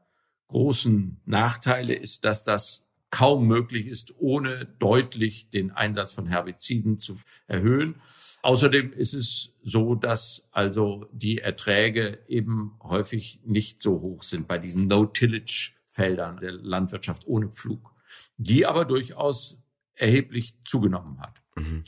großen 0.47 1.19
Nachteile 1.25 1.95
ist, 1.95 2.25
dass 2.25 2.43
das 2.43 2.87
kaum 3.09 3.47
möglich 3.47 3.87
ist, 3.87 4.13
ohne 4.19 4.65
deutlich 4.79 5.49
den 5.49 5.71
Einsatz 5.71 6.13
von 6.13 6.27
Herbiziden 6.27 6.99
zu 6.99 7.15
erhöhen. 7.47 8.01
Außerdem 8.43 8.91
ist 8.91 9.13
es 9.13 9.53
so, 9.63 9.95
dass 9.95 10.47
also 10.51 11.07
die 11.11 11.39
Erträge 11.39 12.19
eben 12.27 12.77
häufig 12.81 13.39
nicht 13.45 13.81
so 13.81 14.01
hoch 14.01 14.23
sind 14.23 14.47
bei 14.47 14.57
diesen 14.57 14.87
No-Tillage-Feldern 14.87 16.39
der 16.39 16.51
Landwirtschaft 16.51 17.25
ohne 17.25 17.49
Pflug, 17.49 17.93
die 18.37 18.65
aber 18.65 18.85
durchaus 18.85 19.63
erheblich 19.95 20.55
zugenommen 20.65 21.21
hat. 21.21 21.42
Mhm. 21.55 21.83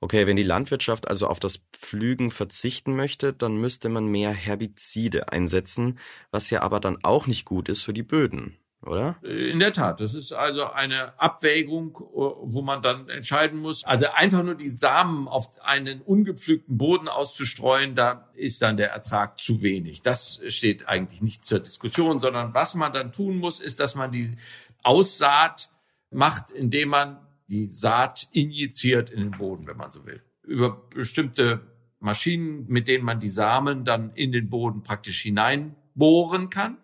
Okay, 0.00 0.26
wenn 0.26 0.36
die 0.36 0.42
Landwirtschaft 0.42 1.08
also 1.08 1.28
auf 1.28 1.40
das 1.40 1.60
Pflügen 1.72 2.30
verzichten 2.30 2.94
möchte, 2.94 3.32
dann 3.32 3.56
müsste 3.56 3.88
man 3.88 4.06
mehr 4.06 4.32
Herbizide 4.32 5.32
einsetzen, 5.32 5.98
was 6.30 6.50
ja 6.50 6.62
aber 6.62 6.80
dann 6.80 6.98
auch 7.02 7.26
nicht 7.26 7.44
gut 7.44 7.68
ist 7.68 7.82
für 7.82 7.94
die 7.94 8.02
Böden, 8.02 8.58
oder? 8.82 9.16
In 9.22 9.60
der 9.60 9.72
Tat, 9.72 10.00
das 10.00 10.14
ist 10.14 10.32
also 10.32 10.66
eine 10.66 11.18
Abwägung, 11.18 11.94
wo 11.94 12.60
man 12.60 12.82
dann 12.82 13.08
entscheiden 13.08 13.60
muss. 13.60 13.84
Also 13.84 14.08
einfach 14.08 14.42
nur 14.42 14.56
die 14.56 14.68
Samen 14.68 15.26
auf 15.26 15.48
einen 15.62 16.02
ungepflügten 16.02 16.76
Boden 16.76 17.08
auszustreuen, 17.08 17.94
da 17.94 18.28
ist 18.34 18.60
dann 18.60 18.76
der 18.76 18.90
Ertrag 18.90 19.40
zu 19.40 19.62
wenig. 19.62 20.02
Das 20.02 20.42
steht 20.48 20.86
eigentlich 20.86 21.22
nicht 21.22 21.46
zur 21.46 21.60
Diskussion, 21.60 22.20
sondern 22.20 22.52
was 22.52 22.74
man 22.74 22.92
dann 22.92 23.12
tun 23.12 23.38
muss, 23.38 23.58
ist, 23.58 23.80
dass 23.80 23.94
man 23.94 24.10
die 24.10 24.36
Aussaat 24.82 25.70
macht, 26.10 26.50
indem 26.50 26.90
man 26.90 27.23
die 27.48 27.70
Saat 27.70 28.28
injiziert 28.32 29.10
in 29.10 29.20
den 29.20 29.30
Boden, 29.32 29.66
wenn 29.66 29.76
man 29.76 29.90
so 29.90 30.06
will. 30.06 30.22
Über 30.42 30.88
bestimmte 30.90 31.60
Maschinen, 32.00 32.66
mit 32.68 32.88
denen 32.88 33.04
man 33.04 33.20
die 33.20 33.28
Samen 33.28 33.84
dann 33.84 34.12
in 34.12 34.32
den 34.32 34.50
Boden 34.50 34.82
praktisch 34.82 35.22
hineinbohren 35.22 36.50
kann. 36.50 36.78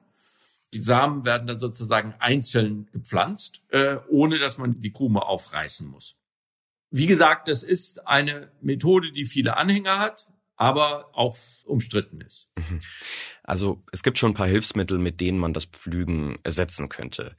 Die 0.73 0.83
Samen 0.83 1.25
werden 1.25 1.46
dann 1.46 1.59
sozusagen 1.59 2.14
einzeln 2.18 2.88
gepflanzt, 2.92 3.62
äh, 3.68 3.96
ohne 4.09 4.38
dass 4.38 4.59
man 4.59 4.81
die 4.81 4.92
Krume 4.92 5.23
aufreißen 5.23 5.87
muss. 5.87 6.16
Wie 6.90 7.07
gesagt, 7.07 7.49
das 7.49 7.62
ist 7.62 8.07
eine 8.07 8.51
Methode, 8.61 9.12
die 9.12 9.25
viele 9.25 9.57
Anhänger 9.57 9.99
hat, 9.99 10.29
aber 10.57 11.16
auch 11.16 11.37
umstritten 11.64 12.20
ist. 12.20 12.51
Mhm. 12.57 12.81
Also 13.42 13.83
es 13.92 14.03
gibt 14.03 14.18
schon 14.18 14.33
ein 14.33 14.35
paar 14.35 14.46
Hilfsmittel, 14.46 14.99
mit 14.99 15.20
denen 15.20 15.38
man 15.38 15.53
das 15.53 15.64
Pflügen 15.64 16.38
ersetzen 16.42 16.88
könnte. 16.88 17.37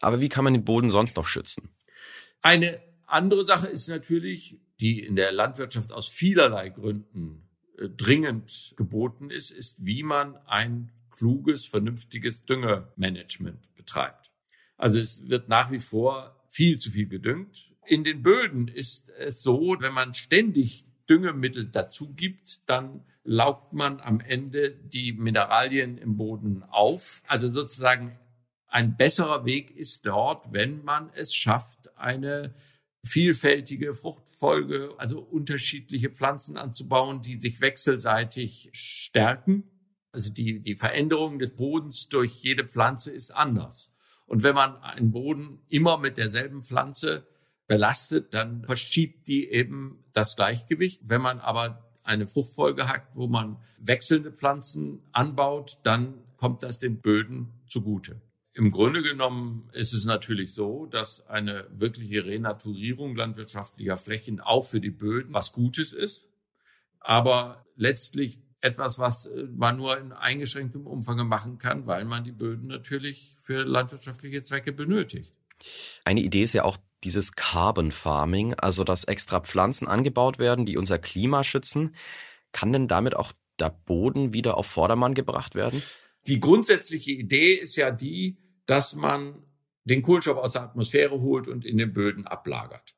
Aber 0.00 0.20
wie 0.20 0.28
kann 0.28 0.44
man 0.44 0.52
den 0.52 0.64
Boden 0.64 0.90
sonst 0.90 1.16
noch 1.16 1.26
schützen? 1.26 1.70
Eine 2.42 2.80
andere 3.06 3.44
Sache 3.46 3.68
ist 3.68 3.88
natürlich, 3.88 4.60
die 4.80 5.00
in 5.00 5.16
der 5.16 5.32
Landwirtschaft 5.32 5.92
aus 5.92 6.08
vielerlei 6.08 6.68
Gründen 6.68 7.48
äh, 7.78 7.88
dringend 7.88 8.74
geboten 8.76 9.30
ist, 9.30 9.50
ist, 9.50 9.84
wie 9.84 10.02
man 10.02 10.36
ein 10.46 10.92
kluges, 11.10 11.66
vernünftiges 11.66 12.44
Düngermanagement 12.44 13.74
betreibt. 13.74 14.30
Also 14.76 15.00
es 15.00 15.28
wird 15.28 15.48
nach 15.48 15.72
wie 15.72 15.80
vor 15.80 16.36
viel 16.48 16.78
zu 16.78 16.90
viel 16.90 17.08
gedüngt. 17.08 17.74
In 17.86 18.04
den 18.04 18.22
Böden 18.22 18.68
ist 18.68 19.10
es 19.18 19.42
so, 19.42 19.76
wenn 19.80 19.92
man 19.92 20.14
ständig 20.14 20.84
Düngemittel 21.08 21.66
dazu 21.66 22.12
gibt, 22.14 22.68
dann 22.68 23.04
laugt 23.24 23.72
man 23.72 24.00
am 24.00 24.20
Ende 24.20 24.70
die 24.70 25.12
Mineralien 25.12 25.98
im 25.98 26.16
Boden 26.16 26.62
auf. 26.62 27.22
Also 27.26 27.50
sozusagen 27.50 28.18
ein 28.68 28.96
besserer 28.96 29.44
Weg 29.44 29.70
ist 29.70 30.06
dort, 30.06 30.52
wenn 30.52 30.84
man 30.84 31.10
es 31.14 31.34
schafft, 31.34 31.77
eine 32.00 32.54
vielfältige 33.04 33.94
Fruchtfolge, 33.94 34.94
also 34.98 35.20
unterschiedliche 35.20 36.10
Pflanzen 36.10 36.56
anzubauen, 36.56 37.22
die 37.22 37.38
sich 37.38 37.60
wechselseitig 37.60 38.70
stärken. 38.72 39.64
Also 40.12 40.32
die, 40.32 40.60
die 40.60 40.76
Veränderung 40.76 41.38
des 41.38 41.54
Bodens 41.54 42.08
durch 42.08 42.32
jede 42.42 42.64
Pflanze 42.64 43.12
ist 43.12 43.30
anders. 43.30 43.92
Und 44.26 44.42
wenn 44.42 44.54
man 44.54 44.76
einen 44.82 45.10
Boden 45.10 45.60
immer 45.68 45.98
mit 45.98 46.18
derselben 46.18 46.62
Pflanze 46.62 47.26
belastet, 47.66 48.34
dann 48.34 48.64
verschiebt 48.64 49.28
die 49.28 49.48
eben 49.48 50.04
das 50.12 50.36
Gleichgewicht. 50.36 51.02
Wenn 51.04 51.22
man 51.22 51.38
aber 51.38 51.88
eine 52.02 52.26
Fruchtfolge 52.26 52.88
hat, 52.88 53.02
wo 53.14 53.26
man 53.26 53.58
wechselnde 53.78 54.32
Pflanzen 54.32 55.02
anbaut, 55.12 55.78
dann 55.82 56.14
kommt 56.36 56.62
das 56.62 56.78
den 56.78 57.00
Böden 57.00 57.52
zugute. 57.66 58.20
Im 58.58 58.72
Grunde 58.72 59.02
genommen 59.02 59.70
ist 59.72 59.94
es 59.94 60.04
natürlich 60.04 60.52
so, 60.52 60.86
dass 60.86 61.24
eine 61.28 61.68
wirkliche 61.70 62.24
Renaturierung 62.24 63.14
landwirtschaftlicher 63.14 63.96
Flächen 63.96 64.40
auch 64.40 64.62
für 64.62 64.80
die 64.80 64.90
Böden 64.90 65.32
was 65.32 65.52
Gutes 65.52 65.92
ist, 65.92 66.26
aber 66.98 67.64
letztlich 67.76 68.40
etwas, 68.60 68.98
was 68.98 69.26
äh, 69.26 69.44
man 69.44 69.76
nur 69.76 69.96
in 69.96 70.10
eingeschränktem 70.10 70.88
Umfang 70.88 71.24
machen 71.28 71.58
kann, 71.58 71.86
weil 71.86 72.04
man 72.04 72.24
die 72.24 72.32
Böden 72.32 72.66
natürlich 72.66 73.36
für 73.40 73.62
landwirtschaftliche 73.62 74.42
Zwecke 74.42 74.72
benötigt. 74.72 75.32
Eine 76.04 76.22
Idee 76.22 76.42
ist 76.42 76.52
ja 76.52 76.64
auch 76.64 76.78
dieses 77.04 77.36
Carbon 77.36 77.92
Farming, 77.92 78.54
also 78.54 78.82
dass 78.82 79.04
extra 79.04 79.38
Pflanzen 79.38 79.86
angebaut 79.86 80.40
werden, 80.40 80.66
die 80.66 80.76
unser 80.76 80.98
Klima 80.98 81.44
schützen. 81.44 81.94
Kann 82.50 82.72
denn 82.72 82.88
damit 82.88 83.14
auch 83.14 83.32
der 83.60 83.70
Boden 83.70 84.34
wieder 84.34 84.56
auf 84.56 84.66
Vordermann 84.66 85.14
gebracht 85.14 85.54
werden? 85.54 85.80
Die 86.26 86.40
grundsätzliche 86.40 87.12
Idee 87.12 87.54
ist 87.54 87.76
ja 87.76 87.92
die, 87.92 88.36
dass 88.68 88.94
man 88.94 89.42
den 89.84 90.02
Kohlenstoff 90.02 90.36
aus 90.36 90.52
der 90.52 90.62
Atmosphäre 90.62 91.20
holt 91.22 91.48
und 91.48 91.64
in 91.64 91.78
den 91.78 91.94
Böden 91.94 92.26
ablagert. 92.26 92.94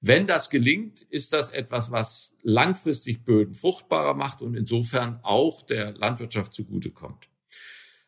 Wenn 0.00 0.26
das 0.26 0.50
gelingt, 0.50 1.00
ist 1.00 1.32
das 1.32 1.48
etwas, 1.48 1.90
was 1.90 2.36
langfristig 2.42 3.24
Böden 3.24 3.54
fruchtbarer 3.54 4.12
macht 4.12 4.42
und 4.42 4.54
insofern 4.54 5.18
auch 5.22 5.62
der 5.62 5.94
Landwirtschaft 5.94 6.52
zugutekommt. 6.52 7.30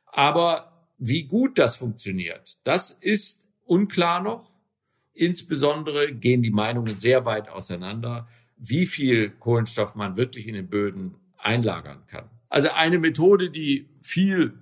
Aber 0.05 0.91
wie 0.99 1.25
gut 1.25 1.59
das 1.59 1.75
funktioniert, 1.77 2.59
das 2.65 2.91
ist 2.91 3.47
unklar 3.65 4.23
noch. 4.23 4.53
Insbesondere 5.15 6.13
gehen 6.13 6.43
die 6.43 6.51
Meinungen 6.51 6.97
sehr 6.97 7.25
weit 7.25 7.49
auseinander, 7.49 8.29
wie 8.59 8.85
viel 8.85 9.31
Kohlenstoff 9.31 9.95
man 9.95 10.19
wirklich 10.19 10.47
in 10.49 10.55
den 10.55 10.69
Böden 10.69 11.15
einlagern 11.39 12.05
kann. 12.09 12.29
Also 12.51 12.69
eine 12.69 12.99
Methode, 12.99 13.49
die 13.49 13.89
viel 14.03 14.53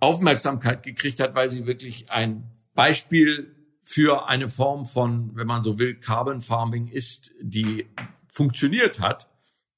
Aufmerksamkeit 0.00 0.82
gekriegt 0.82 1.20
hat, 1.20 1.34
weil 1.34 1.48
sie 1.48 1.66
wirklich 1.66 2.10
ein 2.10 2.50
Beispiel 2.74 3.54
für 3.82 4.28
eine 4.28 4.48
Form 4.48 4.86
von, 4.86 5.34
wenn 5.34 5.46
man 5.46 5.62
so 5.62 5.78
will, 5.78 5.96
Carbon 5.96 6.40
Farming 6.40 6.86
ist, 6.86 7.32
die 7.40 7.86
funktioniert 8.32 9.00
hat. 9.00 9.28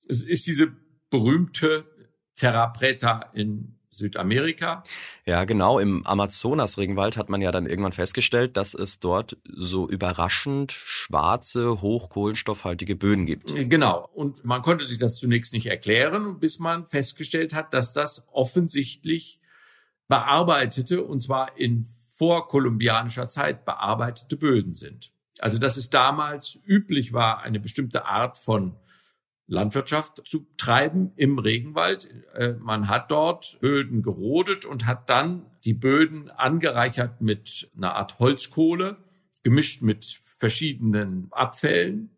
Es 0.09 0.23
ist 0.23 0.47
diese 0.47 0.73
berühmte 1.11 1.87
Terra 2.37 2.69
Preta 2.69 3.31
in 3.33 3.79
Südamerika. 3.89 4.83
Ja, 5.25 5.45
genau. 5.45 5.79
Im 5.79 6.05
Amazonas-Regenwald 6.05 7.17
hat 7.17 7.29
man 7.29 7.41
ja 7.41 7.53
dann 7.53 7.67
irgendwann 7.67 7.93
festgestellt, 7.93 8.57
dass 8.57 8.75
es 8.75 8.99
dort 8.99 9.37
so 9.45 9.89
überraschend 9.89 10.73
schwarze, 10.73 11.81
hochkohlenstoffhaltige 11.81 12.97
Böden 12.97 13.25
gibt. 13.27 13.55
Genau. 13.55 14.09
Und 14.13 14.45
man 14.45 14.63
konnte 14.63 14.85
sich 14.85 14.99
das 14.99 15.17
zunächst 15.17 15.53
nicht 15.53 15.67
erklären, 15.67 16.39
bis 16.41 16.59
man 16.59 16.87
festgestellt 16.87 17.55
hat, 17.55 17.73
dass 17.73 17.93
das 17.93 18.27
offensichtlich 18.33 19.41
bearbeitete, 20.09 21.03
und 21.03 21.23
zwar 21.23 21.57
in 21.59 21.87
vorkolumbianischer 22.11 23.29
Zeit 23.29 23.65
bearbeitete 23.65 24.37
Böden 24.37 24.75
sind. 24.75 25.13
Also 25.41 25.59
dass 25.59 25.77
es 25.77 25.91
damals 25.91 26.61
üblich 26.65 27.13
war, 27.13 27.43
eine 27.43 27.59
bestimmte 27.59 28.07
Art 28.07 28.39
von 28.39 28.77
Landwirtschaft 29.47 30.23
zu 30.27 30.47
treiben 30.57 31.13
im 31.17 31.39
Regenwald. 31.39 32.09
Äh, 32.35 32.55
man 32.55 32.89
hat 32.89 33.11
dort 33.11 33.59
Böden 33.61 34.03
gerodet 34.03 34.65
und 34.65 34.87
hat 34.87 35.11
dann 35.11 35.45
die 35.65 35.75
Böden 35.75 36.31
angereichert 36.31 37.21
mit 37.21 37.71
einer 37.77 37.95
Art 37.95 38.19
Holzkohle, 38.19 38.97
gemischt 39.43 39.83
mit 39.83 40.05
verschiedenen 40.39 41.29
Abfällen 41.31 42.11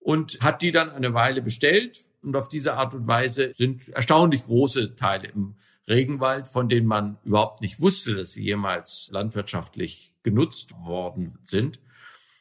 und 0.00 0.40
hat 0.40 0.62
die 0.62 0.72
dann 0.72 0.90
eine 0.90 1.14
Weile 1.14 1.42
bestellt. 1.42 2.00
Und 2.22 2.36
auf 2.36 2.48
diese 2.48 2.74
Art 2.74 2.94
und 2.94 3.06
Weise 3.06 3.52
sind 3.54 3.88
erstaunlich 3.88 4.44
große 4.44 4.94
Teile 4.94 5.28
im 5.28 5.56
Regenwald, 5.88 6.48
von 6.48 6.68
denen 6.68 6.86
man 6.86 7.18
überhaupt 7.24 7.62
nicht 7.62 7.80
wusste, 7.80 8.14
dass 8.14 8.32
sie 8.32 8.42
jemals 8.42 9.08
landwirtschaftlich 9.12 10.12
genutzt 10.22 10.74
worden 10.84 11.38
sind, 11.44 11.80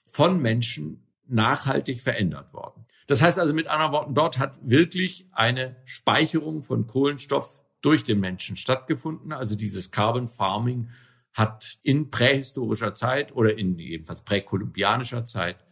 von 0.05 0.41
Menschen 0.41 1.03
nachhaltig 1.27 2.01
verändert 2.01 2.53
worden. 2.53 2.85
Das 3.07 3.21
heißt 3.21 3.39
also 3.39 3.53
mit 3.53 3.67
anderen 3.67 3.91
Worten, 3.91 4.15
dort 4.15 4.37
hat 4.37 4.59
wirklich 4.61 5.27
eine 5.31 5.77
Speicherung 5.85 6.63
von 6.63 6.87
Kohlenstoff 6.87 7.59
durch 7.81 8.03
den 8.03 8.19
Menschen 8.19 8.55
stattgefunden. 8.55 9.31
Also 9.31 9.55
dieses 9.55 9.91
Carbon 9.91 10.27
Farming 10.27 10.89
hat 11.33 11.79
in 11.83 12.09
prähistorischer 12.09 12.93
Zeit 12.93 13.33
oder 13.33 13.57
in 13.57 13.79
jedenfalls 13.79 14.23
präkolumbianischer 14.23 15.25
Zeit 15.25 15.63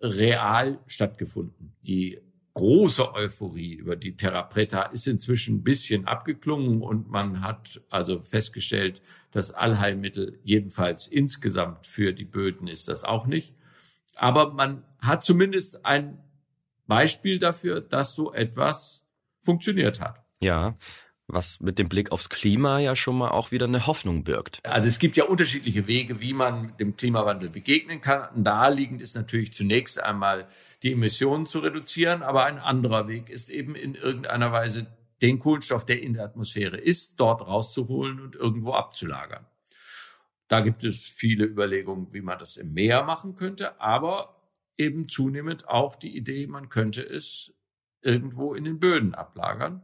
real 0.00 0.78
stattgefunden. 0.86 1.74
Die 1.82 2.20
große 2.56 3.14
Euphorie 3.14 3.74
über 3.74 3.96
die 3.96 4.16
Terra 4.16 4.42
Preta 4.42 4.84
ist 4.84 5.06
inzwischen 5.06 5.56
ein 5.56 5.62
bisschen 5.62 6.06
abgeklungen 6.06 6.80
und 6.80 7.10
man 7.10 7.42
hat 7.42 7.82
also 7.90 8.22
festgestellt, 8.22 9.02
dass 9.30 9.50
Allheilmittel 9.50 10.40
jedenfalls 10.42 11.06
insgesamt 11.06 11.86
für 11.86 12.14
die 12.14 12.24
Böden 12.24 12.66
ist 12.66 12.88
das 12.88 13.04
auch 13.04 13.26
nicht. 13.26 13.54
Aber 14.14 14.54
man 14.54 14.84
hat 15.00 15.22
zumindest 15.22 15.84
ein 15.84 16.18
Beispiel 16.86 17.38
dafür, 17.38 17.82
dass 17.82 18.14
so 18.14 18.32
etwas 18.32 19.06
funktioniert 19.42 20.00
hat. 20.00 20.24
Ja, 20.40 20.78
was 21.28 21.58
mit 21.60 21.78
dem 21.78 21.88
Blick 21.88 22.12
aufs 22.12 22.28
Klima 22.28 22.78
ja 22.78 22.94
schon 22.94 23.18
mal 23.18 23.30
auch 23.30 23.50
wieder 23.50 23.66
eine 23.66 23.86
Hoffnung 23.86 24.22
birgt. 24.22 24.60
Also 24.64 24.86
es 24.88 24.98
gibt 24.98 25.16
ja 25.16 25.24
unterschiedliche 25.24 25.86
Wege, 25.86 26.20
wie 26.20 26.32
man 26.32 26.76
dem 26.76 26.96
Klimawandel 26.96 27.50
begegnen 27.50 28.00
kann. 28.00 28.42
Naheliegend 28.42 29.02
ist 29.02 29.16
natürlich 29.16 29.52
zunächst 29.52 30.00
einmal 30.00 30.46
die 30.82 30.92
Emissionen 30.92 31.46
zu 31.46 31.58
reduzieren, 31.58 32.22
aber 32.22 32.44
ein 32.44 32.58
anderer 32.58 33.08
Weg 33.08 33.28
ist 33.28 33.50
eben 33.50 33.74
in 33.74 33.94
irgendeiner 33.94 34.52
Weise 34.52 34.86
den 35.22 35.38
Kohlenstoff, 35.38 35.84
der 35.84 36.02
in 36.02 36.14
der 36.14 36.24
Atmosphäre 36.24 36.76
ist, 36.76 37.18
dort 37.18 37.40
rauszuholen 37.40 38.20
und 38.20 38.36
irgendwo 38.36 38.72
abzulagern. 38.72 39.46
Da 40.48 40.60
gibt 40.60 40.84
es 40.84 41.02
viele 41.02 41.44
Überlegungen, 41.44 42.12
wie 42.12 42.20
man 42.20 42.38
das 42.38 42.56
im 42.56 42.72
Meer 42.72 43.02
machen 43.02 43.34
könnte, 43.34 43.80
aber 43.80 44.36
eben 44.78 45.08
zunehmend 45.08 45.68
auch 45.68 45.96
die 45.96 46.16
Idee, 46.16 46.46
man 46.46 46.68
könnte 46.68 47.02
es 47.02 47.54
irgendwo 48.02 48.54
in 48.54 48.64
den 48.64 48.78
Böden 48.78 49.14
ablagern, 49.14 49.82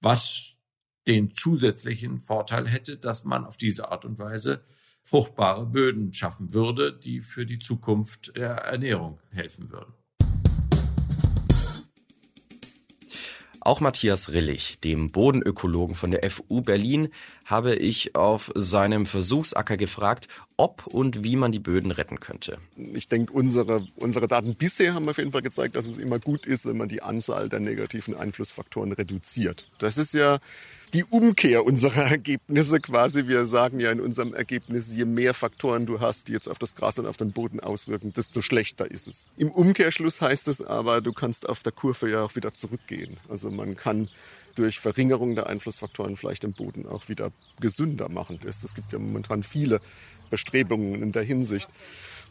was 0.00 0.51
den 1.06 1.34
zusätzlichen 1.34 2.20
Vorteil 2.20 2.68
hätte, 2.68 2.96
dass 2.96 3.24
man 3.24 3.44
auf 3.44 3.56
diese 3.56 3.90
Art 3.90 4.04
und 4.04 4.18
Weise 4.18 4.64
fruchtbare 5.02 5.66
Böden 5.66 6.12
schaffen 6.12 6.54
würde, 6.54 6.92
die 6.92 7.20
für 7.20 7.44
die 7.44 7.58
Zukunft 7.58 8.36
der 8.36 8.52
Ernährung 8.52 9.18
helfen 9.30 9.70
würden. 9.70 9.94
Auch 13.64 13.78
Matthias 13.78 14.32
Rillig, 14.32 14.80
dem 14.80 15.12
Bodenökologen 15.12 15.94
von 15.94 16.10
der 16.10 16.28
FU 16.28 16.62
Berlin, 16.62 17.10
habe 17.44 17.76
ich 17.76 18.14
auf 18.14 18.50
seinem 18.54 19.06
Versuchsacker 19.06 19.76
gefragt, 19.76 20.28
ob 20.56 20.86
und 20.86 21.24
wie 21.24 21.36
man 21.36 21.52
die 21.52 21.58
Böden 21.58 21.90
retten 21.90 22.20
könnte. 22.20 22.58
Ich 22.76 23.08
denke, 23.08 23.32
unsere, 23.32 23.84
unsere 23.96 24.28
Daten 24.28 24.54
bisher 24.54 24.94
haben 24.94 25.08
auf 25.08 25.18
jeden 25.18 25.32
Fall 25.32 25.42
gezeigt, 25.42 25.76
dass 25.76 25.86
es 25.86 25.98
immer 25.98 26.18
gut 26.18 26.46
ist, 26.46 26.66
wenn 26.66 26.76
man 26.76 26.88
die 26.88 27.02
Anzahl 27.02 27.48
der 27.48 27.60
negativen 27.60 28.14
Einflussfaktoren 28.14 28.92
reduziert. 28.92 29.68
Das 29.78 29.98
ist 29.98 30.14
ja 30.14 30.38
die 30.94 31.04
Umkehr 31.04 31.64
unserer 31.64 32.02
Ergebnisse 32.10 32.80
quasi. 32.80 33.26
Wir 33.26 33.46
sagen 33.46 33.80
ja 33.80 33.90
in 33.90 34.00
unserem 34.00 34.34
Ergebnis, 34.34 34.94
je 34.94 35.04
mehr 35.04 35.34
Faktoren 35.34 35.86
du 35.86 36.00
hast, 36.00 36.28
die 36.28 36.32
jetzt 36.32 36.48
auf 36.48 36.58
das 36.58 36.74
Gras 36.74 36.98
und 36.98 37.06
auf 37.06 37.16
den 37.16 37.32
Boden 37.32 37.60
auswirken, 37.60 38.12
desto 38.12 38.42
schlechter 38.42 38.90
ist 38.90 39.08
es. 39.08 39.26
Im 39.36 39.50
Umkehrschluss 39.50 40.20
heißt 40.20 40.48
es 40.48 40.62
aber, 40.62 41.00
du 41.00 41.12
kannst 41.12 41.48
auf 41.48 41.62
der 41.62 41.72
Kurve 41.72 42.10
ja 42.10 42.22
auch 42.22 42.36
wieder 42.36 42.52
zurückgehen. 42.52 43.16
Also 43.28 43.50
man 43.50 43.76
kann 43.76 44.08
durch 44.54 44.80
Verringerung 44.80 45.34
der 45.34 45.46
Einflussfaktoren 45.46 46.16
vielleicht 46.16 46.42
den 46.42 46.52
Boden 46.52 46.86
auch 46.86 47.08
wieder 47.08 47.32
gesünder 47.60 48.08
machen. 48.08 48.38
Es 48.46 48.74
gibt 48.74 48.92
ja 48.92 48.98
momentan 48.98 49.42
viele 49.42 49.80
Bestrebungen 50.30 51.02
in 51.02 51.12
der 51.12 51.22
Hinsicht. 51.22 51.68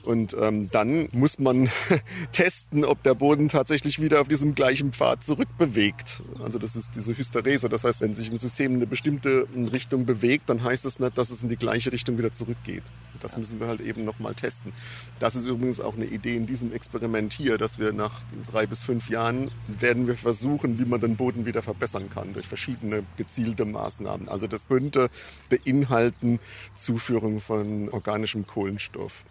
Und 0.04 0.36
ähm, 0.40 0.70
dann 0.72 1.10
muss 1.12 1.40
man 1.40 1.70
testen, 2.32 2.84
ob 2.86 3.04
der 3.04 3.14
Boden 3.14 3.50
tatsächlich 3.50 4.02
wieder 4.02 4.22
auf 4.22 4.28
diesem 4.28 4.56
gleichen 4.56 4.94
Pfad 4.94 5.24
zurückbewegt. 5.24 6.22
Also 6.44 6.60
das 6.60 6.76
ist 6.76 6.96
diese 6.96 7.18
Hysterese. 7.18 7.70
Das 7.70 7.84
heißt, 7.84 8.02
wenn 8.02 8.16
sich 8.16 8.32
ein 8.32 8.38
System 8.38 8.72
in 8.72 8.78
eine 8.78 8.88
bestimmte 8.88 9.48
Richtung 9.72 10.06
bewegt, 10.06 10.50
dann 10.50 10.64
heißt 10.64 10.86
es 10.86 11.00
nicht, 11.00 11.18
dass 11.18 11.30
es 11.30 11.44
in 11.44 11.50
die 11.50 11.58
gleiche 11.58 11.92
Richtung 11.92 12.18
wieder 12.18 12.32
zurückgeht. 12.32 12.84
Das 13.22 13.38
müssen 13.38 13.60
wir 13.60 13.68
halt 13.68 13.82
eben 13.82 14.04
nochmal 14.04 14.34
testen. 14.34 14.74
Das 15.20 15.36
ist 15.36 15.46
übrigens 15.46 15.80
auch 15.80 15.96
eine 15.96 16.06
Idee 16.06 16.36
in 16.36 16.48
diesem 16.48 16.74
Experiment 16.74 17.34
hier, 17.34 17.58
dass 17.58 17.78
wir 17.78 17.94
nach 17.94 18.22
drei 18.52 18.66
bis 18.66 18.84
fünf 18.84 19.10
Jahren 19.10 19.52
werden 19.68 20.08
wir 20.08 20.18
versuchen, 20.18 20.80
wie 20.80 20.86
man 20.86 21.00
den 21.00 21.16
Boden 21.16 21.46
wieder 21.46 21.62
verbessern 21.62 22.10
kann 22.10 22.34
durch 22.34 22.48
verschiedene 22.48 23.04
gezielte 23.18 23.66
Maßnahmen. 23.66 24.28
Also 24.28 24.48
das 24.48 24.68
könnte 24.68 25.10
beinhalten 25.50 26.40
Zuführung 26.76 27.42
von 27.42 27.90
organischem 27.90 28.48
Kohlenstoff 28.48 29.24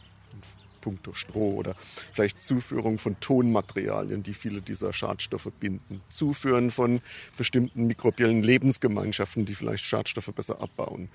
puncto 0.80 1.12
Stroh 1.12 1.54
oder 1.54 1.74
vielleicht 2.12 2.42
Zuführung 2.42 2.98
von 2.98 3.18
Tonmaterialien, 3.20 4.22
die 4.22 4.34
viele 4.34 4.60
dieser 4.60 4.92
Schadstoffe 4.92 5.50
binden. 5.58 6.00
Zuführen 6.10 6.70
von 6.70 7.00
bestimmten 7.36 7.86
mikrobiellen 7.86 8.42
Lebensgemeinschaften, 8.42 9.44
die 9.46 9.54
vielleicht 9.54 9.84
Schadstoffe 9.84 10.32
besser 10.34 10.60
abbauen. 10.60 11.08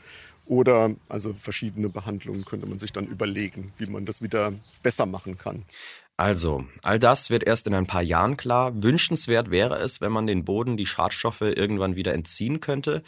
Oder 0.46 0.96
also 1.10 1.34
verschiedene 1.34 1.90
Behandlungen 1.90 2.46
könnte 2.46 2.68
man 2.68 2.78
sich 2.78 2.94
dann 2.94 3.08
überlegen, 3.08 3.74
wie 3.78 3.88
man 3.88 4.06
das 4.06 4.22
wieder 4.22 4.54
besser 4.84 5.06
machen 5.06 5.38
kann. 5.38 5.66
Also, 6.18 6.64
all 6.82 6.98
das 6.98 7.30
wird 7.30 7.44
erst 7.44 7.68
in 7.68 7.74
ein 7.74 7.88
paar 7.88 8.02
Jahren 8.02 8.38
klar. 8.38 8.72
Wünschenswert 8.82 9.52
wäre 9.52 9.80
es, 9.80 10.00
wenn 10.00 10.14
man 10.14 10.28
den 10.28 10.46
Boden 10.46 10.78
die 10.78 10.86
Schadstoffe 10.86 11.42
irgendwann 11.42 11.98
wieder 11.98 12.14
entziehen 12.14 12.62
könnte. 12.62 13.04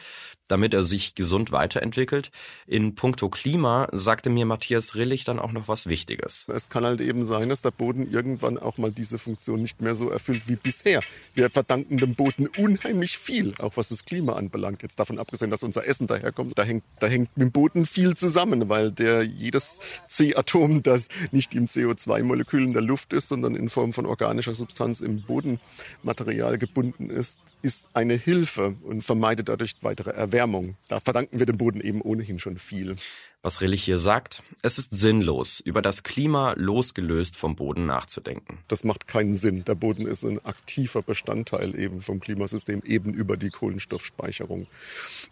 Damit 0.47 0.73
er 0.73 0.83
sich 0.83 1.15
gesund 1.15 1.51
weiterentwickelt. 1.51 2.31
In 2.65 2.95
puncto 2.95 3.29
Klima 3.29 3.87
sagte 3.91 4.29
mir 4.29 4.45
Matthias 4.45 4.95
Rillich 4.95 5.23
dann 5.23 5.39
auch 5.39 5.51
noch 5.51 5.67
was 5.67 5.87
Wichtiges. 5.87 6.47
Es 6.47 6.69
kann 6.69 6.85
halt 6.85 7.01
eben 7.01 7.25
sein, 7.25 7.49
dass 7.49 7.61
der 7.61 7.71
Boden 7.71 8.09
irgendwann 8.11 8.57
auch 8.57 8.77
mal 8.77 8.91
diese 8.91 9.19
Funktion 9.19 9.61
nicht 9.61 9.81
mehr 9.81 9.95
so 9.95 10.09
erfüllt 10.09 10.47
wie 10.47 10.55
bisher. 10.55 11.01
Wir 11.33 11.49
verdanken 11.49 11.97
dem 11.97 12.15
Boden 12.15 12.47
unheimlich 12.57 13.17
viel, 13.17 13.53
auch 13.59 13.77
was 13.77 13.89
das 13.89 14.05
Klima 14.05 14.33
anbelangt. 14.33 14.83
Jetzt 14.83 14.99
davon 14.99 15.19
abgesehen, 15.19 15.51
dass 15.51 15.63
unser 15.63 15.85
Essen 15.85 16.07
daherkommt, 16.07 16.57
da 16.57 16.63
hängt, 16.63 16.83
da 16.99 17.07
hängt 17.07 17.35
mit 17.37 17.47
dem 17.47 17.51
Boden 17.51 17.85
viel 17.85 18.15
zusammen, 18.15 18.69
weil 18.69 18.91
der 18.91 19.23
jedes 19.23 19.79
C-Atom, 20.07 20.83
das 20.83 21.07
nicht 21.31 21.53
im 21.55 21.67
CO2-Molekül 21.67 22.63
in 22.63 22.73
der 22.73 22.81
Luft 22.81 23.13
ist, 23.13 23.29
sondern 23.29 23.55
in 23.55 23.69
Form 23.69 23.93
von 23.93 24.05
organischer 24.05 24.55
Substanz 24.55 25.01
im 25.01 25.23
Bodenmaterial 25.23 26.57
gebunden 26.57 27.09
ist, 27.09 27.39
ist 27.61 27.85
eine 27.93 28.13
Hilfe 28.13 28.75
und 28.83 29.03
vermeidet 29.03 29.49
dadurch 29.49 29.75
weitere 29.81 30.11
Erwärmung. 30.11 30.75
Da 30.87 30.99
verdanken 30.99 31.39
wir 31.39 31.45
dem 31.45 31.57
Boden 31.57 31.81
eben 31.81 32.01
ohnehin 32.01 32.39
schon 32.39 32.57
viel. 32.57 32.95
Was 33.43 33.61
Rillich 33.61 33.83
hier 33.83 33.99
sagt, 33.99 34.41
es 34.63 34.79
ist 34.79 34.93
sinnlos, 34.93 35.59
über 35.59 35.83
das 35.83 36.01
Klima 36.01 36.53
losgelöst 36.57 37.37
vom 37.37 37.55
Boden 37.55 37.85
nachzudenken. 37.85 38.57
Das 38.67 38.83
macht 38.83 39.07
keinen 39.07 39.35
Sinn. 39.35 39.63
Der 39.63 39.75
Boden 39.75 40.07
ist 40.07 40.25
ein 40.25 40.43
aktiver 40.43 41.03
Bestandteil 41.03 41.79
eben 41.79 42.01
vom 42.01 42.19
Klimasystem, 42.19 42.81
eben 42.83 43.13
über 43.13 43.37
die 43.37 43.51
Kohlenstoffspeicherung. 43.51 44.65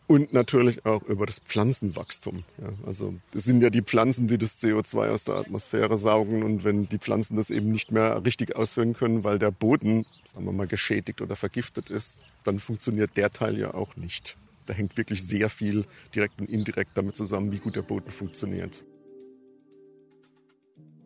Und 0.05 0.33
natürlich 0.33 0.85
auch 0.85 1.01
über 1.03 1.25
das 1.25 1.39
Pflanzenwachstum. 1.39 2.43
Ja, 2.61 2.69
also 2.85 3.15
es 3.33 3.43
sind 3.43 3.61
ja 3.61 3.71
die 3.71 3.81
Pflanzen, 3.81 4.27
die 4.27 4.37
das 4.37 4.59
CO2 4.61 5.09
aus 5.09 5.23
der 5.23 5.35
Atmosphäre 5.35 5.97
saugen. 5.97 6.43
Und 6.43 6.63
wenn 6.63 6.87
die 6.87 6.99
Pflanzen 6.99 7.35
das 7.35 7.49
eben 7.49 7.71
nicht 7.71 7.91
mehr 7.91 8.23
richtig 8.23 8.55
ausführen 8.55 8.93
können, 8.93 9.23
weil 9.23 9.39
der 9.39 9.51
Boden, 9.51 10.05
sagen 10.25 10.45
wir 10.45 10.53
mal, 10.53 10.67
geschädigt 10.67 11.21
oder 11.21 11.35
vergiftet 11.35 11.89
ist, 11.89 12.21
dann 12.43 12.59
funktioniert 12.59 13.17
der 13.17 13.33
Teil 13.33 13.57
ja 13.57 13.73
auch 13.73 13.95
nicht. 13.95 14.37
Da 14.65 14.73
hängt 14.73 14.97
wirklich 14.97 15.25
sehr 15.25 15.49
viel 15.49 15.85
direkt 16.13 16.39
und 16.39 16.49
indirekt 16.49 16.91
damit 16.95 17.15
zusammen, 17.15 17.51
wie 17.51 17.59
gut 17.59 17.75
der 17.75 17.83
Boden 17.83 18.11
funktioniert. 18.11 18.83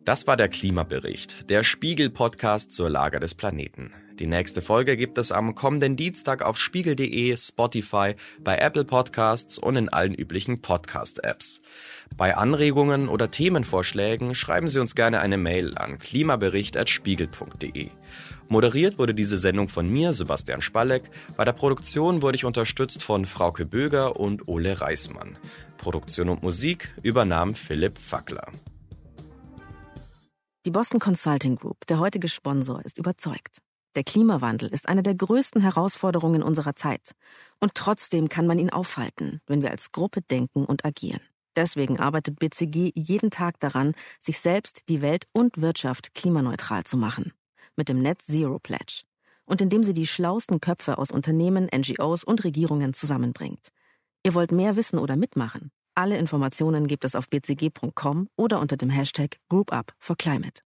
Das 0.04 0.26
war 0.26 0.36
der 0.36 0.48
Klimabericht, 0.48 1.48
der 1.50 1.62
Spiegel-Podcast 1.62 2.72
zur 2.72 2.88
Lage 2.88 3.20
des 3.20 3.34
Planeten. 3.34 3.92
Die 4.20 4.26
nächste 4.26 4.60
Folge 4.60 4.98
gibt 4.98 5.16
es 5.16 5.32
am 5.32 5.54
kommenden 5.54 5.96
Dienstag 5.96 6.42
auf 6.42 6.58
spiegel.de, 6.58 7.34
Spotify, 7.38 8.16
bei 8.40 8.58
Apple 8.58 8.84
Podcasts 8.84 9.56
und 9.56 9.76
in 9.76 9.88
allen 9.88 10.14
üblichen 10.14 10.60
Podcast-Apps. 10.60 11.62
Bei 12.18 12.36
Anregungen 12.36 13.08
oder 13.08 13.30
Themenvorschlägen 13.30 14.34
schreiben 14.34 14.68
Sie 14.68 14.78
uns 14.78 14.94
gerne 14.94 15.20
eine 15.20 15.38
Mail 15.38 15.78
an 15.78 15.98
klimabericht.spiegel.de. 15.98 17.88
Moderiert 18.50 18.98
wurde 18.98 19.14
diese 19.14 19.38
Sendung 19.38 19.70
von 19.70 19.90
mir, 19.90 20.12
Sebastian 20.12 20.60
Spalleck. 20.60 21.04
Bei 21.38 21.46
der 21.46 21.54
Produktion 21.54 22.20
wurde 22.20 22.36
ich 22.36 22.44
unterstützt 22.44 23.02
von 23.02 23.24
Frauke 23.24 23.64
Böger 23.64 24.20
und 24.20 24.48
Ole 24.48 24.82
Reismann. 24.82 25.38
Produktion 25.78 26.28
und 26.28 26.42
Musik 26.42 26.94
übernahm 27.02 27.54
Philipp 27.54 27.96
Fackler. 27.96 28.52
Die 30.66 30.70
Boston 30.70 31.00
Consulting 31.00 31.56
Group, 31.56 31.86
der 31.86 32.00
heutige 32.00 32.28
Sponsor, 32.28 32.84
ist 32.84 32.98
überzeugt. 32.98 33.62
Der 33.96 34.04
Klimawandel 34.04 34.68
ist 34.68 34.88
eine 34.88 35.02
der 35.02 35.14
größten 35.14 35.60
Herausforderungen 35.60 36.42
unserer 36.42 36.76
Zeit. 36.76 37.12
Und 37.58 37.74
trotzdem 37.74 38.28
kann 38.28 38.46
man 38.46 38.58
ihn 38.58 38.70
aufhalten, 38.70 39.40
wenn 39.46 39.62
wir 39.62 39.70
als 39.70 39.90
Gruppe 39.90 40.22
denken 40.22 40.64
und 40.64 40.84
agieren. 40.84 41.20
Deswegen 41.56 41.98
arbeitet 41.98 42.38
BCG 42.38 42.92
jeden 42.94 43.30
Tag 43.30 43.58
daran, 43.58 43.94
sich 44.20 44.38
selbst, 44.38 44.88
die 44.88 45.02
Welt 45.02 45.26
und 45.32 45.60
Wirtschaft 45.60 46.14
klimaneutral 46.14 46.84
zu 46.84 46.96
machen 46.96 47.32
mit 47.76 47.88
dem 47.88 48.02
Net 48.02 48.22
Zero 48.22 48.58
Pledge 48.58 49.02
und 49.44 49.60
indem 49.60 49.82
sie 49.82 49.94
die 49.94 50.06
schlausten 50.06 50.60
Köpfe 50.60 50.98
aus 50.98 51.10
Unternehmen, 51.10 51.68
NGOs 51.74 52.22
und 52.24 52.44
Regierungen 52.44 52.94
zusammenbringt. 52.94 53.68
Ihr 54.22 54.34
wollt 54.34 54.52
mehr 54.52 54.76
wissen 54.76 54.98
oder 54.98 55.16
mitmachen? 55.16 55.72
Alle 55.94 56.18
Informationen 56.18 56.86
gibt 56.86 57.04
es 57.04 57.16
auf 57.16 57.28
bcg.com 57.28 58.28
oder 58.36 58.60
unter 58.60 58.76
dem 58.76 58.90
Hashtag 58.90 59.38
GroupUp 59.48 59.92
for 59.98 60.16
Climate. 60.16 60.62